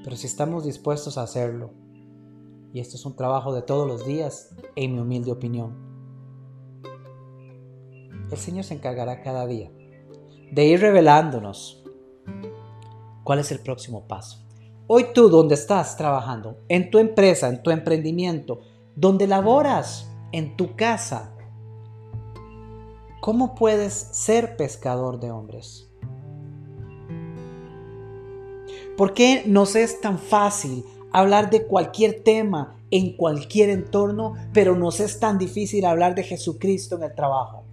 Pero 0.05 0.15
si 0.15 0.27
estamos 0.27 0.67
dispuestos 0.67 1.17
a 1.17 1.23
hacerlo, 1.23 1.71
y 2.75 2.81
esto 2.81 2.97
es 2.97 3.07
un 3.07 3.17
trabajo 3.17 3.55
de 3.55 3.63
todos 3.63 3.89
los 3.89 4.05
días, 4.05 4.55
en 4.77 4.93
mi 4.93 5.01
humilde 5.01 5.33
opinión, 5.33 5.75
el 8.31 8.37
Señor 8.37 8.65
se 8.65 8.75
encargará 8.75 9.23
cada 9.23 9.47
día 9.47 9.71
de 10.53 10.67
ir 10.67 10.81
revelándonos 10.81 11.83
cuál 13.25 13.39
es 13.39 13.51
el 13.51 13.61
próximo 13.61 14.07
paso. 14.07 14.48
Hoy 14.91 15.09
tú, 15.13 15.29
donde 15.29 15.55
estás 15.55 15.99
trabajando, 15.99 16.63
en 16.67 16.91
tu 16.91 16.99
empresa, 16.99 17.51
en 17.51 17.63
tu 17.63 17.71
emprendimiento, 17.71 18.63
donde 18.97 19.27
laboras, 19.27 20.11
en 20.33 20.57
tu 20.57 20.77
casa. 20.77 21.37
¿Cómo 23.21 23.55
puedes 23.55 23.93
ser 23.93 24.57
pescador 24.57 25.21
de 25.21 25.31
hombres? 25.31 25.91
¿Por 28.97 29.13
qué 29.13 29.43
nos 29.45 29.77
es 29.77 30.01
tan 30.01 30.19
fácil 30.19 30.83
hablar 31.13 31.51
de 31.51 31.67
cualquier 31.67 32.23
tema 32.23 32.81
en 32.91 33.15
cualquier 33.15 33.69
entorno, 33.69 34.37
pero 34.55 34.75
nos 34.75 35.01
es 35.01 35.21
tan 35.21 35.37
difícil 35.37 35.85
hablar 35.85 36.15
de 36.15 36.23
Jesucristo 36.23 36.97
en 36.97 37.03
el 37.03 37.15
trabajo? 37.15 37.65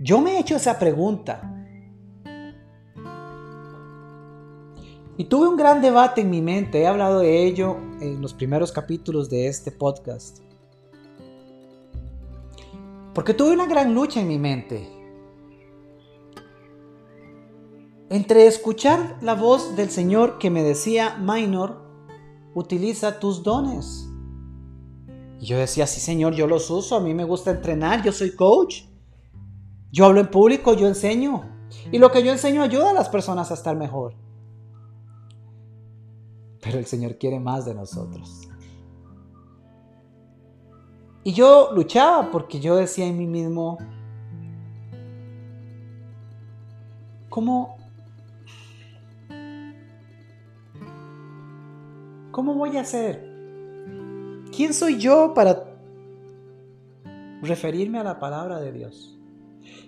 Yo 0.00 0.20
me 0.20 0.32
he 0.32 0.40
hecho 0.40 0.56
esa 0.56 0.80
pregunta 0.80 1.60
Y 5.22 5.26
tuve 5.26 5.46
un 5.46 5.56
gran 5.56 5.80
debate 5.80 6.22
en 6.22 6.30
mi 6.30 6.42
mente, 6.42 6.80
he 6.80 6.86
hablado 6.88 7.20
de 7.20 7.46
ello 7.46 7.76
en 8.00 8.20
los 8.20 8.34
primeros 8.34 8.72
capítulos 8.72 9.30
de 9.30 9.46
este 9.46 9.70
podcast. 9.70 10.40
Porque 13.14 13.32
tuve 13.32 13.52
una 13.52 13.66
gran 13.66 13.94
lucha 13.94 14.20
en 14.20 14.26
mi 14.26 14.40
mente. 14.40 14.90
Entre 18.10 18.48
escuchar 18.48 19.18
la 19.22 19.36
voz 19.36 19.76
del 19.76 19.90
Señor 19.90 20.38
que 20.38 20.50
me 20.50 20.64
decía 20.64 21.16
minor 21.18 21.84
utiliza 22.56 23.20
tus 23.20 23.44
dones. 23.44 24.08
Y 25.38 25.46
yo 25.46 25.56
decía, 25.56 25.86
sí 25.86 26.00
Señor, 26.00 26.34
yo 26.34 26.48
los 26.48 26.68
uso, 26.68 26.96
a 26.96 27.00
mí 27.00 27.14
me 27.14 27.22
gusta 27.22 27.52
entrenar, 27.52 28.02
yo 28.02 28.10
soy 28.10 28.34
coach. 28.34 28.86
Yo 29.92 30.06
hablo 30.06 30.18
en 30.18 30.32
público, 30.32 30.74
yo 30.74 30.88
enseño. 30.88 31.44
Y 31.92 31.98
lo 31.98 32.10
que 32.10 32.24
yo 32.24 32.32
enseño 32.32 32.64
ayuda 32.64 32.90
a 32.90 32.94
las 32.94 33.08
personas 33.08 33.52
a 33.52 33.54
estar 33.54 33.76
mejor. 33.76 34.20
Pero 36.62 36.78
el 36.78 36.86
Señor 36.86 37.18
quiere 37.18 37.40
más 37.40 37.64
de 37.66 37.74
nosotros. 37.74 38.48
Y 41.24 41.32
yo 41.32 41.70
luchaba 41.72 42.30
porque 42.30 42.60
yo 42.60 42.76
decía 42.76 43.06
en 43.06 43.18
mí 43.18 43.26
mismo, 43.26 43.78
¿cómo, 47.28 47.76
¿cómo 52.30 52.54
voy 52.54 52.76
a 52.76 52.80
hacer? 52.80 53.28
¿Quién 54.54 54.72
soy 54.72 54.98
yo 54.98 55.32
para 55.34 55.64
referirme 57.42 57.98
a 57.98 58.04
la 58.04 58.18
palabra 58.18 58.60
de 58.60 58.72
Dios? 58.72 59.16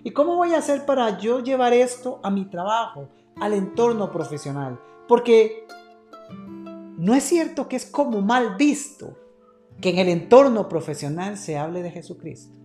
¿Y 0.03 0.11
cómo 0.11 0.35
voy 0.35 0.53
a 0.53 0.59
hacer 0.59 0.85
para 0.85 1.17
yo 1.19 1.41
llevar 1.41 1.73
esto 1.73 2.19
a 2.23 2.29
mi 2.29 2.45
trabajo, 2.45 3.09
al 3.39 3.53
entorno 3.53 4.11
profesional? 4.11 4.79
Porque 5.07 5.67
no 7.05 7.13
es 7.13 7.23
cierto 7.23 7.69
que 7.69 7.75
es 7.75 7.85
como 7.85 8.21
mal 8.21 8.55
visto 8.55 9.15
que 9.79 9.91
en 9.91 9.99
el 9.99 10.09
entorno 10.09 10.67
profesional 10.67 11.37
se 11.37 11.55
hable 11.55 11.83
de 11.83 11.91
Jesucristo. 11.91 12.57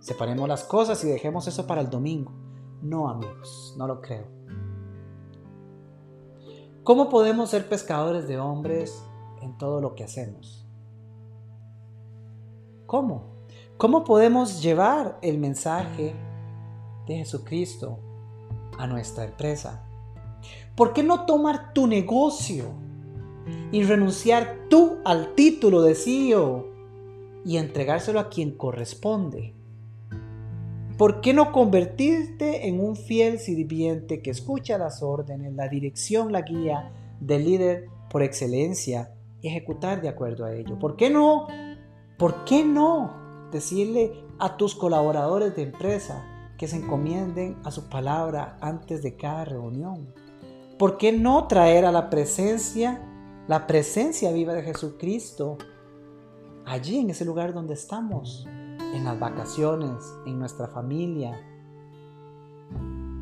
Separemos 0.00 0.46
las 0.46 0.62
cosas 0.64 1.02
y 1.02 1.08
dejemos 1.08 1.46
eso 1.46 1.66
para 1.66 1.80
el 1.80 1.88
domingo. 1.88 2.32
No, 2.82 3.08
amigos, 3.08 3.74
no 3.78 3.86
lo 3.86 4.02
creo. 4.02 4.26
¿Cómo 6.84 7.08
podemos 7.08 7.48
ser 7.48 7.66
pescadores 7.66 8.28
de 8.28 8.38
hombres 8.38 9.02
en 9.40 9.56
todo 9.56 9.80
lo 9.80 9.94
que 9.94 10.04
hacemos? 10.04 10.68
¿Cómo? 12.84 13.46
¿Cómo 13.78 14.04
podemos 14.04 14.60
llevar 14.60 15.18
el 15.22 15.38
mensaje 15.38 16.14
de 17.06 17.16
Jesucristo 17.16 17.98
a 18.76 18.86
nuestra 18.86 19.24
empresa? 19.24 19.82
¿Por 20.76 20.92
qué 20.92 21.02
no 21.02 21.24
tomar 21.24 21.72
tu 21.72 21.86
negocio 21.86 22.81
y 23.70 23.82
renunciar 23.84 24.66
tú 24.68 24.98
al 25.04 25.34
título 25.34 25.82
de 25.82 25.94
CEO 25.94 26.68
y 27.44 27.56
entregárselo 27.56 28.20
a 28.20 28.28
quien 28.28 28.52
corresponde? 28.52 29.54
¿Por 30.98 31.20
qué 31.20 31.32
no 31.32 31.52
convertirte 31.52 32.68
en 32.68 32.78
un 32.78 32.96
fiel 32.96 33.38
sirviente 33.38 34.22
que 34.22 34.30
escucha 34.30 34.78
las 34.78 35.02
órdenes, 35.02 35.52
la 35.54 35.68
dirección, 35.68 36.32
la 36.32 36.42
guía 36.42 36.92
del 37.18 37.44
líder 37.44 37.88
por 38.10 38.22
excelencia 38.22 39.12
y 39.40 39.48
ejecutar 39.48 40.02
de 40.02 40.08
acuerdo 40.08 40.44
a 40.44 40.54
ello? 40.54 40.78
¿Por 40.78 40.96
qué 40.96 41.10
no? 41.10 41.48
¿Por 42.18 42.44
qué 42.44 42.64
no 42.64 43.48
decirle 43.50 44.12
a 44.38 44.56
tus 44.56 44.74
colaboradores 44.74 45.56
de 45.56 45.62
empresa 45.62 46.24
que 46.56 46.68
se 46.68 46.76
encomienden 46.76 47.56
a 47.64 47.70
su 47.70 47.88
palabra 47.88 48.56
antes 48.60 49.02
de 49.02 49.16
cada 49.16 49.44
reunión? 49.44 50.14
¿Por 50.78 50.98
qué 50.98 51.10
no 51.10 51.48
traer 51.48 51.84
a 51.84 51.92
la 51.92 52.10
presencia 52.10 53.00
la 53.48 53.66
presencia 53.66 54.32
viva 54.32 54.52
de 54.54 54.62
Jesucristo 54.62 55.58
allí 56.64 56.98
en 56.98 57.10
ese 57.10 57.24
lugar 57.24 57.52
donde 57.52 57.74
estamos, 57.74 58.46
en 58.94 59.04
las 59.04 59.18
vacaciones, 59.18 60.04
en 60.26 60.38
nuestra 60.38 60.68
familia, 60.68 61.38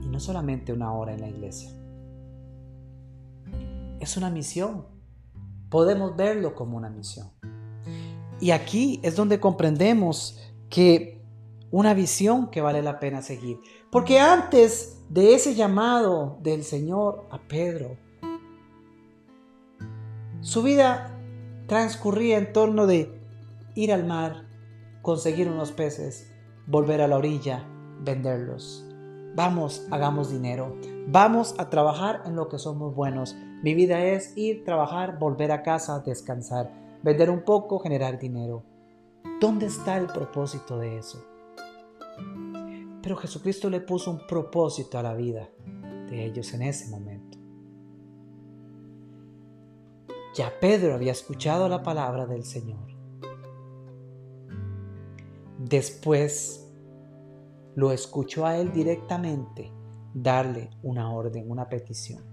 y 0.02 0.09
no 0.09 0.20
solamente 0.20 0.72
una 0.72 0.92
hora 0.92 1.14
en 1.14 1.20
la 1.20 1.28
iglesia. 1.28 1.70
Es 3.98 4.16
una 4.16 4.30
misión. 4.30 4.87
Podemos 5.68 6.16
verlo 6.16 6.54
como 6.54 6.76
una 6.76 6.90
misión. 6.90 7.30
Y 8.40 8.50
aquí 8.50 9.00
es 9.02 9.16
donde 9.16 9.38
comprendemos 9.40 10.38
que 10.68 11.22
una 11.70 11.94
visión 11.94 12.50
que 12.50 12.61
vale 12.61 12.83
la 12.83 12.98
pena 12.98 13.22
seguir. 13.22 13.61
Porque 13.90 14.18
antes 14.18 15.02
de 15.09 15.35
ese 15.35 15.54
llamado 15.54 16.38
del 16.42 16.64
Señor 16.64 17.26
a 17.30 17.38
Pedro, 17.38 17.96
su 20.40 20.62
vida 20.62 21.18
transcurría 21.66 22.38
en 22.38 22.53
torno 22.53 22.87
de 22.87 23.20
ir 23.74 23.92
al 23.92 24.07
mar, 24.07 24.46
conseguir 25.03 25.48
unos 25.48 25.72
peces, 25.72 26.33
volver 26.66 27.03
a 27.03 27.09
la 27.09 27.18
orilla, 27.18 27.66
venderlos. 28.00 28.87
Vamos, 29.35 29.87
hagamos 29.90 30.31
dinero. 30.31 30.76
Vamos 31.07 31.55
a 31.59 31.68
trabajar 31.68 32.22
en 32.24 32.37
lo 32.37 32.48
que 32.48 32.59
somos 32.59 32.94
buenos. 32.94 33.37
Mi 33.62 33.74
vida 33.74 34.03
es 34.03 34.37
ir, 34.37 34.64
trabajar, 34.64 35.18
volver 35.18 35.53
a 35.53 35.62
casa, 35.62 36.00
descansar, 36.00 36.72
vender 37.03 37.29
un 37.31 37.42
poco, 37.42 37.79
generar 37.79 38.18
dinero. 38.18 38.64
¿Dónde 39.40 39.66
está 39.66 39.98
el 39.98 40.07
propósito 40.07 40.79
de 40.79 40.98
eso? 40.98 41.22
Pero 43.03 43.16
Jesucristo 43.16 43.68
le 43.68 43.81
puso 43.81 44.11
un 44.11 44.26
propósito 44.26 44.98
a 44.98 45.03
la 45.03 45.14
vida 45.14 45.48
de 46.09 46.24
ellos 46.24 46.53
en 46.55 46.62
ese 46.62 46.88
momento. 46.88 47.19
Ya 50.40 50.59
Pedro 50.59 50.94
había 50.94 51.12
escuchado 51.12 51.68
la 51.68 51.83
palabra 51.83 52.24
del 52.24 52.46
Señor. 52.46 52.88
Después 55.59 56.66
lo 57.74 57.92
escuchó 57.92 58.46
a 58.46 58.57
él 58.57 58.72
directamente 58.72 59.70
darle 60.14 60.70
una 60.83 61.12
orden, 61.12 61.50
una 61.50 61.68
petición. 61.68 62.24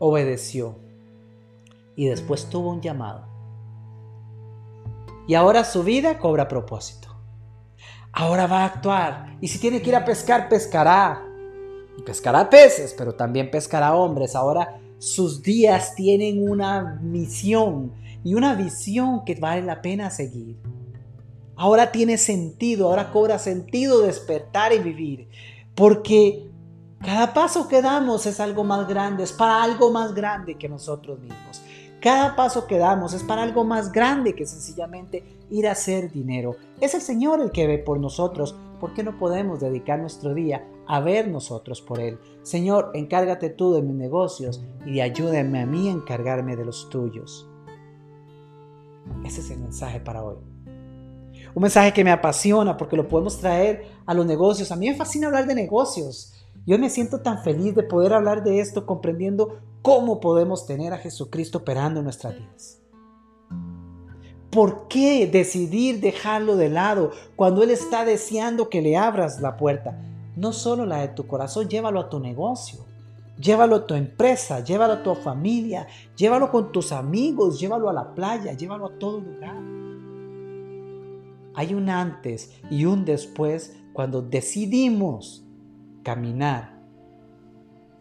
Obedeció 0.00 0.74
y 1.94 2.06
después 2.06 2.50
tuvo 2.50 2.70
un 2.70 2.80
llamado. 2.80 3.28
Y 5.28 5.34
ahora 5.36 5.62
su 5.62 5.84
vida 5.84 6.18
cobra 6.18 6.48
propósito. 6.48 7.06
Ahora 8.10 8.48
va 8.48 8.62
a 8.62 8.66
actuar 8.66 9.38
y 9.40 9.46
si 9.46 9.60
tiene 9.60 9.80
que 9.80 9.90
ir 9.90 9.94
a 9.94 10.04
pescar, 10.04 10.48
pescará. 10.48 11.24
Y 11.96 12.02
pescará 12.02 12.50
peces, 12.50 12.96
pero 12.98 13.14
también 13.14 13.48
pescará 13.48 13.94
hombres. 13.94 14.34
Ahora 14.34 14.80
sus 14.98 15.42
días 15.42 15.94
tienen 15.94 16.48
una 16.48 16.98
misión 17.02 17.92
y 18.22 18.34
una 18.34 18.54
visión 18.54 19.24
que 19.24 19.34
vale 19.34 19.62
la 19.62 19.82
pena 19.82 20.10
seguir. 20.10 20.56
Ahora 21.56 21.92
tiene 21.92 22.18
sentido, 22.18 22.88
ahora 22.88 23.12
cobra 23.12 23.38
sentido 23.38 24.02
despertar 24.02 24.72
y 24.72 24.78
vivir, 24.78 25.28
porque 25.74 26.50
cada 27.00 27.34
paso 27.34 27.68
que 27.68 27.82
damos 27.82 28.26
es 28.26 28.40
algo 28.40 28.64
más 28.64 28.88
grande, 28.88 29.24
es 29.24 29.32
para 29.32 29.62
algo 29.62 29.92
más 29.92 30.14
grande 30.14 30.56
que 30.56 30.68
nosotros 30.68 31.20
mismos. 31.20 31.62
Cada 32.00 32.34
paso 32.34 32.66
que 32.66 32.78
damos 32.78 33.14
es 33.14 33.22
para 33.22 33.42
algo 33.42 33.64
más 33.64 33.92
grande 33.92 34.34
que 34.34 34.46
sencillamente 34.46 35.22
ir 35.50 35.66
a 35.68 35.72
hacer 35.72 36.10
dinero. 36.10 36.56
Es 36.80 36.94
el 36.94 37.00
Señor 37.00 37.40
el 37.40 37.50
que 37.50 37.66
ve 37.66 37.78
por 37.78 37.98
nosotros. 37.98 38.54
¿Por 38.80 38.92
qué 38.92 39.02
no 39.02 39.18
podemos 39.18 39.60
dedicar 39.60 39.98
nuestro 39.98 40.34
día 40.34 40.62
a 40.86 41.00
ver 41.00 41.28
nosotros 41.28 41.80
por 41.80 42.00
Él. 42.00 42.18
Señor, 42.42 42.90
encárgate 42.94 43.50
tú 43.50 43.74
de 43.74 43.82
mis 43.82 43.94
negocios 43.94 44.64
y 44.86 45.00
ayúdame 45.00 45.60
a 45.60 45.66
mí 45.66 45.88
a 45.88 45.92
encargarme 45.92 46.56
de 46.56 46.64
los 46.64 46.88
tuyos. 46.90 47.48
Ese 49.24 49.40
es 49.40 49.50
el 49.50 49.58
mensaje 49.58 50.00
para 50.00 50.22
hoy. 50.22 50.36
Un 51.54 51.62
mensaje 51.62 51.92
que 51.92 52.04
me 52.04 52.10
apasiona 52.10 52.76
porque 52.76 52.96
lo 52.96 53.08
podemos 53.08 53.38
traer 53.38 53.84
a 54.06 54.14
los 54.14 54.26
negocios. 54.26 54.72
A 54.72 54.76
mí 54.76 54.88
me 54.88 54.96
fascina 54.96 55.28
hablar 55.28 55.46
de 55.46 55.54
negocios. 55.54 56.34
Yo 56.66 56.78
me 56.78 56.90
siento 56.90 57.20
tan 57.20 57.42
feliz 57.42 57.74
de 57.74 57.82
poder 57.82 58.12
hablar 58.12 58.42
de 58.42 58.60
esto 58.60 58.86
comprendiendo 58.86 59.60
cómo 59.82 60.20
podemos 60.20 60.66
tener 60.66 60.92
a 60.92 60.98
Jesucristo 60.98 61.58
operando 61.58 62.00
en 62.00 62.04
nuestras 62.04 62.34
vidas. 62.36 62.80
¿Por 64.50 64.88
qué 64.88 65.26
decidir 65.26 66.00
dejarlo 66.00 66.56
de 66.56 66.70
lado 66.70 67.10
cuando 67.36 67.62
Él 67.62 67.70
está 67.70 68.04
deseando 68.04 68.70
que 68.70 68.82
le 68.82 68.96
abras 68.96 69.40
la 69.40 69.56
puerta? 69.56 70.00
No 70.36 70.52
solo 70.52 70.86
la 70.86 70.98
de 70.98 71.08
tu 71.08 71.26
corazón, 71.26 71.68
llévalo 71.68 72.00
a 72.00 72.08
tu 72.08 72.18
negocio, 72.18 72.84
llévalo 73.38 73.76
a 73.76 73.86
tu 73.86 73.94
empresa, 73.94 74.60
llévalo 74.60 74.94
a 74.94 75.02
tu 75.02 75.14
familia, 75.14 75.86
llévalo 76.16 76.50
con 76.50 76.72
tus 76.72 76.92
amigos, 76.92 77.60
llévalo 77.60 77.88
a 77.88 77.92
la 77.92 78.14
playa, 78.14 78.52
llévalo 78.52 78.86
a 78.86 78.98
todo 78.98 79.20
lugar. 79.20 79.56
Hay 81.56 81.72
un 81.72 81.88
antes 81.88 82.60
y 82.70 82.84
un 82.84 83.04
después 83.04 83.76
cuando 83.92 84.22
decidimos 84.22 85.44
caminar 86.02 86.74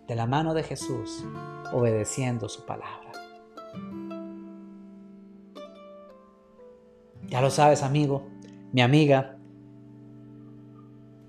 de 0.08 0.15
la 0.15 0.26
mano 0.26 0.54
de 0.54 0.63
Jesús, 0.63 1.24
obedeciendo 1.72 2.50
su 2.50 2.65
palabra. 2.65 3.12
Ya 7.28 7.41
lo 7.41 7.50
sabes, 7.50 7.84
amigo, 7.84 8.24
mi 8.72 8.82
amiga, 8.82 9.38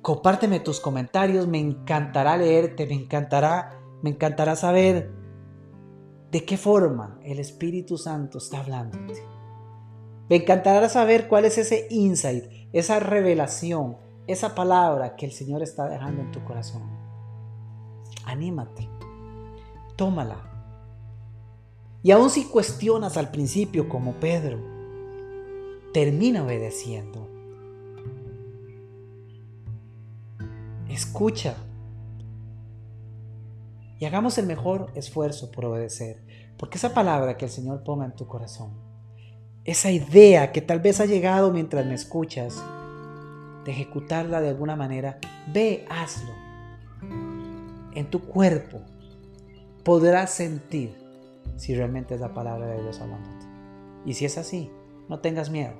Compárteme 0.05 0.61
tus 0.61 0.81
comentarios, 0.81 1.49
me 1.49 1.59
encantará 1.59 2.37
leerte, 2.37 2.87
me 2.87 2.93
encantará, 2.93 3.81
me 4.03 4.11
encantará 4.11 4.55
saber 4.55 5.11
de 6.31 6.45
qué 6.45 6.59
forma 6.59 7.19
el 7.25 7.38
Espíritu 7.38 7.97
Santo 7.97 8.37
está 8.37 8.61
hablándote. 8.61 9.23
Me 10.29 10.37
encantará 10.37 10.90
saber 10.90 11.27
cuál 11.27 11.47
es 11.47 11.57
ese 11.57 11.87
insight, 11.88 12.45
esa 12.75 13.01
revelación, 13.01 13.97
esa 14.27 14.55
palabra 14.55 15.17
que 15.17 15.25
el 15.25 15.33
Señor 15.33 15.62
está 15.62 15.88
dejando 15.88 16.21
en 16.21 16.33
tu 16.33 16.45
corazón. 16.45 16.83
Anímate, 18.27 18.87
tómala, 19.97 20.37
Y 22.03 22.11
aun 22.11 22.29
si 22.29 22.45
cuestionas 22.45 23.17
al 23.17 23.31
principio 23.31 23.88
como 23.88 24.12
Pedro, 24.21 24.59
termina 25.95 26.45
obedeciendo. 26.45 27.34
Escucha. 30.94 31.57
Y 33.98 34.04
hagamos 34.04 34.38
el 34.38 34.46
mejor 34.46 34.92
esfuerzo 34.94 35.50
por 35.50 35.64
obedecer. 35.64 36.22
Porque 36.57 36.78
esa 36.78 36.94
palabra 36.94 37.37
que 37.37 37.46
el 37.46 37.50
Señor 37.50 37.83
ponga 37.83 38.04
en 38.04 38.14
tu 38.14 38.28
corazón, 38.28 38.74
esa 39.64 39.90
idea 39.90 40.52
que 40.52 40.61
tal 40.61 40.78
vez 40.78 41.00
ha 41.00 41.07
llegado 41.07 41.50
mientras 41.50 41.85
me 41.85 41.94
escuchas, 41.94 42.62
de 43.64 43.72
ejecutarla 43.72 44.40
de 44.40 44.50
alguna 44.50 44.76
manera, 44.76 45.18
ve, 45.52 45.85
hazlo. 45.90 46.33
En 47.94 48.09
tu 48.09 48.20
cuerpo 48.20 48.80
podrás 49.83 50.30
sentir 50.30 50.96
si 51.57 51.74
realmente 51.74 52.14
es 52.14 52.20
la 52.20 52.33
palabra 52.33 52.68
de 52.68 52.83
Dios 52.83 53.00
hablándote. 53.00 53.46
Y 54.07 54.14
si 54.14 54.26
es 54.26 54.38
así, 54.38 54.70
no 55.09 55.18
tengas 55.18 55.50
miedo. 55.50 55.74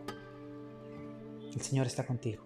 El 1.55 1.61
Señor 1.61 1.87
está 1.87 2.05
contigo. 2.05 2.43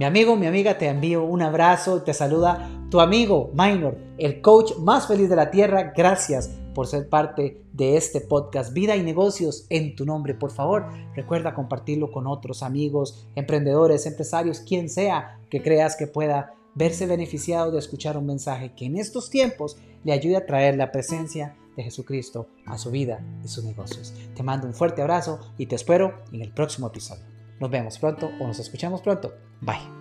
Mi 0.00 0.06
amigo, 0.06 0.34
mi 0.34 0.46
amiga, 0.46 0.78
te 0.78 0.88
envío 0.88 1.24
un 1.24 1.42
abrazo, 1.42 2.00
te 2.02 2.14
saluda 2.14 2.70
tu 2.90 3.00
amigo 3.02 3.50
Minor, 3.52 3.98
el 4.16 4.40
coach 4.40 4.78
más 4.78 5.06
feliz 5.06 5.28
de 5.28 5.36
la 5.36 5.50
tierra. 5.50 5.92
Gracias 5.94 6.48
por 6.74 6.86
ser 6.86 7.10
parte 7.10 7.62
de 7.74 7.98
este 7.98 8.22
podcast 8.22 8.72
Vida 8.72 8.96
y 8.96 9.02
Negocios 9.02 9.66
en 9.68 9.94
tu 9.94 10.06
nombre. 10.06 10.32
Por 10.32 10.52
favor, 10.52 10.86
recuerda 11.14 11.52
compartirlo 11.52 12.10
con 12.10 12.26
otros 12.26 12.62
amigos, 12.62 13.28
emprendedores, 13.34 14.06
empresarios, 14.06 14.60
quien 14.60 14.88
sea 14.88 15.38
que 15.50 15.60
creas 15.60 15.96
que 15.96 16.06
pueda 16.06 16.54
verse 16.74 17.04
beneficiado 17.04 17.70
de 17.70 17.78
escuchar 17.78 18.16
un 18.16 18.24
mensaje 18.24 18.72
que 18.74 18.86
en 18.86 18.96
estos 18.96 19.28
tiempos 19.28 19.76
le 20.04 20.14
ayude 20.14 20.38
a 20.38 20.46
traer 20.46 20.78
la 20.78 20.92
presencia 20.92 21.58
de 21.76 21.82
Jesucristo 21.82 22.46
a 22.64 22.78
su 22.78 22.90
vida 22.90 23.22
y 23.44 23.48
sus 23.48 23.64
negocios. 23.64 24.14
Te 24.34 24.42
mando 24.42 24.66
un 24.66 24.72
fuerte 24.72 25.02
abrazo 25.02 25.40
y 25.58 25.66
te 25.66 25.76
espero 25.76 26.14
en 26.32 26.40
el 26.40 26.54
próximo 26.54 26.86
episodio. 26.86 27.24
Nos 27.60 27.70
vemos 27.70 27.98
pronto 27.98 28.30
o 28.40 28.46
nos 28.46 28.58
escuchamos 28.58 29.02
pronto. 29.02 29.49
Bye. 29.62 29.99